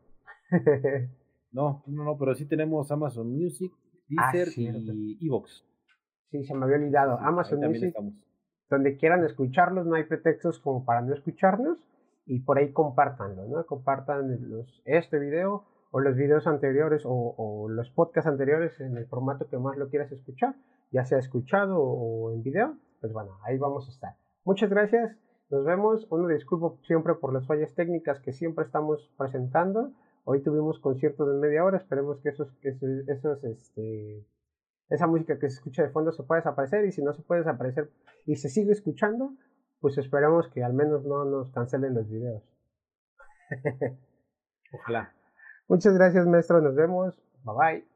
[1.53, 3.73] no, no, no, pero sí tenemos Amazon Music,
[4.19, 5.65] ah, Deezer y Evox.
[6.31, 7.19] Sí, se me había olvidado.
[7.21, 7.95] Amazon Music.
[8.71, 11.79] Donde quieran escucharlos, no hay pretextos como para no escucharnos
[12.25, 13.67] y por ahí compártanlo, ¿no?
[13.67, 19.47] Compartan los, este video o los videos anteriores o, los podcasts anteriores en el formato
[19.49, 20.55] que más lo quieras escuchar,
[20.91, 24.15] ya sea escuchado o en video, pues bueno, ahí vamos a estar.
[24.45, 25.17] Muchas gracias,
[25.51, 26.07] nos vemos.
[26.11, 29.93] Uno disculpo siempre por las fallas técnicas que siempre estamos presentando.
[30.24, 34.24] Hoy tuvimos concierto de media hora, esperemos que esos, que esos, este,
[34.89, 37.40] esa música que se escucha de fondo se puede desaparecer y si no se puede
[37.40, 37.90] desaparecer
[38.27, 39.35] y se sigue escuchando,
[39.81, 42.43] pues esperemos que al menos no nos cancelen los videos.
[44.73, 45.12] Ojalá.
[45.69, 46.61] Muchas gracias, maestro.
[46.61, 47.16] Nos vemos.
[47.44, 47.91] Bye bye.